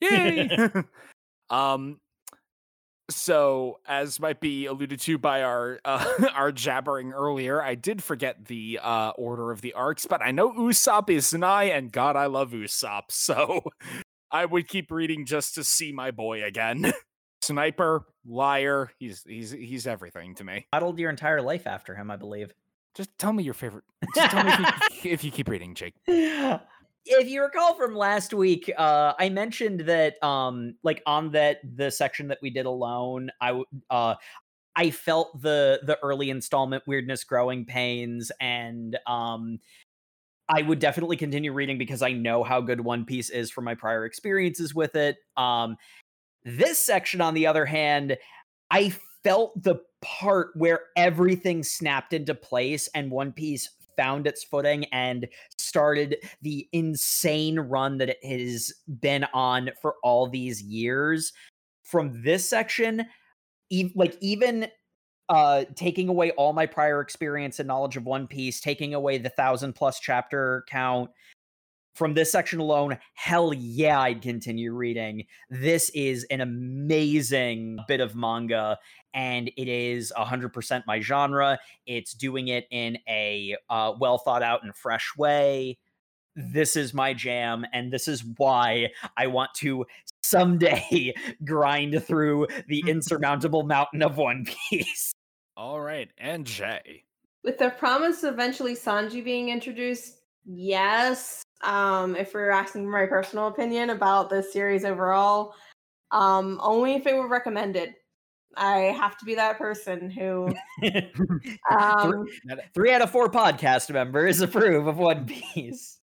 [0.00, 0.70] Yay!
[1.50, 1.98] um,
[3.10, 6.04] so as might be alluded to by our uh,
[6.34, 10.52] our jabbering earlier, I did forget the uh, order of the arcs, but I know
[10.52, 13.62] Usopp is nigh, and God, I love Usopp, so
[14.30, 16.92] I would keep reading just to see my boy again.
[17.46, 20.66] Sniper, liar, he's he's he's everything to me.
[20.72, 22.52] Modeled your entire life after him, I believe.
[22.94, 23.84] Just tell me your favorite.
[24.14, 25.94] Just tell me if you, if you keep reading, Jake.
[26.06, 31.90] if you recall from last week, uh, I mentioned that, um, like on that the
[31.90, 34.14] section that we did alone, I uh,
[34.74, 39.60] I felt the the early installment weirdness, growing pains, and um,
[40.48, 43.74] I would definitely continue reading because I know how good One Piece is from my
[43.74, 45.16] prior experiences with it.
[45.36, 45.76] Um,
[46.46, 48.16] this section, on the other hand,
[48.70, 48.94] I
[49.24, 55.26] felt the part where everything snapped into place and One Piece found its footing and
[55.58, 61.32] started the insane run that it has been on for all these years.
[61.82, 63.04] From this section,
[63.70, 64.68] e- like even
[65.28, 69.30] uh taking away all my prior experience and knowledge of One Piece, taking away the
[69.30, 71.10] thousand plus chapter count
[71.96, 75.24] from this section alone, hell yeah, I'd continue reading.
[75.48, 78.78] This is an amazing bit of manga,
[79.14, 81.58] and it is 100% my genre.
[81.86, 85.78] It's doing it in a uh, well thought out and fresh way.
[86.34, 89.86] This is my jam, and this is why I want to
[90.22, 91.14] someday
[91.44, 95.14] grind through the insurmountable mountain of One Piece.
[95.56, 97.04] All right, and Jae.
[97.42, 101.45] With the promise of eventually Sanji being introduced, yes.
[101.62, 105.54] Um, if we're asking for my personal opinion about the series overall,
[106.10, 107.94] um, only if it were recommended.
[108.56, 110.48] I have to be that person who
[111.70, 112.26] um,
[112.74, 115.98] Three out of four podcast members approve of One Piece.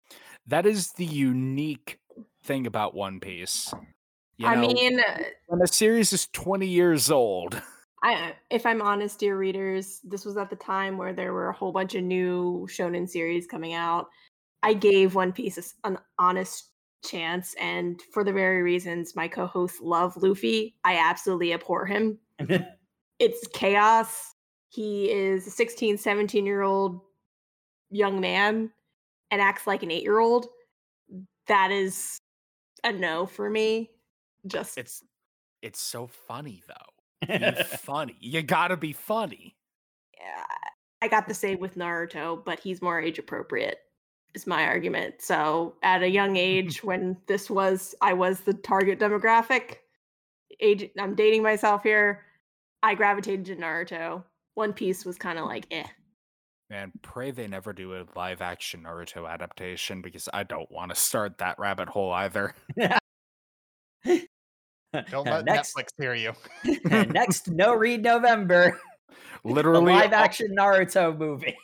[0.47, 1.99] That is the unique
[2.43, 3.73] thing about One Piece.
[4.37, 4.99] You I know, mean,
[5.47, 7.61] when a series is 20 years old,
[8.03, 11.53] I if I'm honest, dear readers, this was at the time where there were a
[11.53, 14.07] whole bunch of new shonen series coming out.
[14.63, 16.69] I gave One Piece an honest
[17.03, 22.17] chance, and for the very reasons my co-hosts love Luffy, I absolutely abhor him.
[23.19, 24.33] It's chaos.
[24.69, 26.99] He is a 16, 17 year old
[27.91, 28.71] young man
[29.31, 30.47] and acts like an eight year old.
[31.47, 32.17] That is
[32.83, 33.91] a no for me.
[34.47, 35.03] Just it's
[35.61, 37.27] it's so funny though.
[37.27, 38.17] Be funny.
[38.19, 39.55] You gotta be funny.
[40.19, 40.43] yeah,
[41.01, 43.77] I got the same with Naruto, but he's more age appropriate,
[44.33, 45.15] is my argument.
[45.19, 49.77] So at a young age, when this was, I was the target demographic.
[50.59, 52.23] Age, I'm dating myself here.
[52.81, 54.23] I gravitated to Naruto.
[54.55, 55.87] One Piece was kind of like, eh.
[56.69, 60.95] Man, pray they never do a live action Naruto adaptation because I don't want to
[60.95, 62.55] start that rabbit hole either.
[65.09, 66.33] Don't let next, Netflix hear you.
[67.11, 68.79] next, no read November.
[69.43, 71.57] Literally, live action Naruto movie.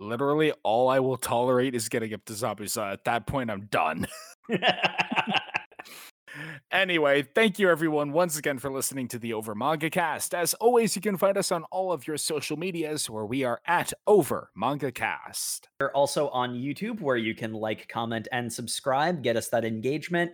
[0.00, 2.92] Literally all I will tolerate is getting up to Zabuza.
[2.92, 4.06] At that point, I'm done.
[6.70, 10.32] Anyway, thank you everyone once again for listening to the Over Manga Cast.
[10.32, 13.60] As always, you can find us on all of your social medias where we are
[13.66, 15.68] at Over Manga Cast.
[15.80, 20.30] We're also on YouTube where you can like, comment, and subscribe, get us that engagement.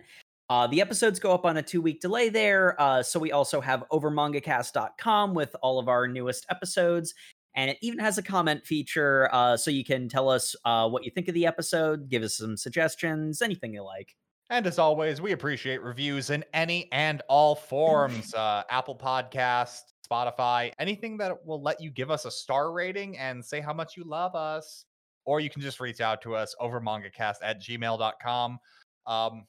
[0.49, 2.79] Uh, the episodes go up on a two week delay there.
[2.79, 7.13] Uh, so we also have overmangacast.com with all of our newest episodes.
[7.55, 11.03] And it even has a comment feature uh, so you can tell us uh, what
[11.03, 14.15] you think of the episode, give us some suggestions, anything you like.
[14.49, 20.71] And as always, we appreciate reviews in any and all forms uh, Apple podcast Spotify,
[20.79, 24.03] anything that will let you give us a star rating and say how much you
[24.05, 24.85] love us.
[25.25, 28.59] Or you can just reach out to us over mangacast at gmail.com.
[29.05, 29.45] Um,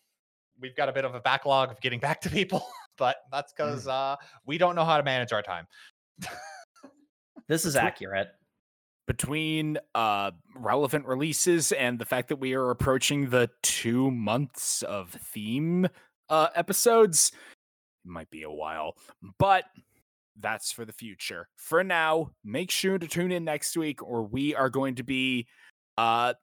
[0.60, 2.66] we've got a bit of a backlog of getting back to people,
[2.98, 5.66] but that's because uh, we don't know how to manage our time.
[7.48, 8.28] This is Twi- accurate.
[9.06, 15.10] Between uh, relevant releases and the fact that we are approaching the two months of
[15.10, 15.88] theme
[16.28, 17.32] uh, episodes,
[18.04, 18.96] it might be a while,
[19.38, 19.64] but
[20.38, 21.48] that's for the future.
[21.56, 25.46] For now, make sure to tune in next week, or we are going to be
[25.96, 26.34] uh,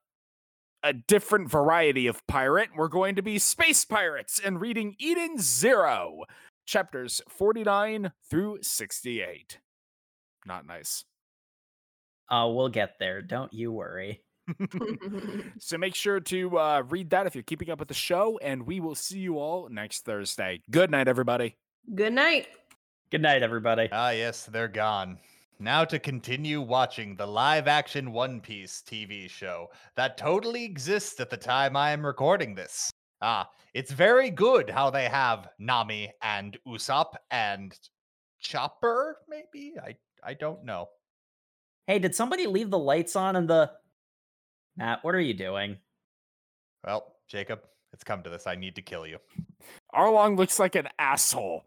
[0.84, 2.70] a different variety of pirate.
[2.76, 6.24] We're going to be space pirates and reading Eden Zero,
[6.66, 9.60] chapters 49 through 68.
[10.46, 11.04] Not nice.
[12.30, 13.22] Uh, we'll get there.
[13.22, 14.22] Don't you worry.
[15.60, 18.64] So make sure to uh, read that if you're keeping up with the show, and
[18.68, 20.62] we will see you all next Thursday.
[20.70, 21.56] Good night, everybody.
[21.96, 22.48] Good night.
[23.10, 23.90] Good night, everybody.
[23.92, 25.18] Ah, yes, they're gone.
[25.60, 31.30] Now to continue watching the live action One Piece TV show that totally exists at
[31.30, 32.92] the time I am recording this.
[33.22, 37.78] Ah, it's very good how they have Nami and Usopp and
[38.40, 39.74] Chopper, maybe?
[39.82, 40.90] I I don't know.
[41.88, 43.72] Hey, did somebody leave the lights on in the.
[44.76, 45.78] Matt, what are you doing?
[46.84, 47.62] Well, Jacob,
[47.94, 48.48] it's come to this.
[48.48, 49.20] I need to kill you.
[49.94, 51.64] Arlong looks like an asshole.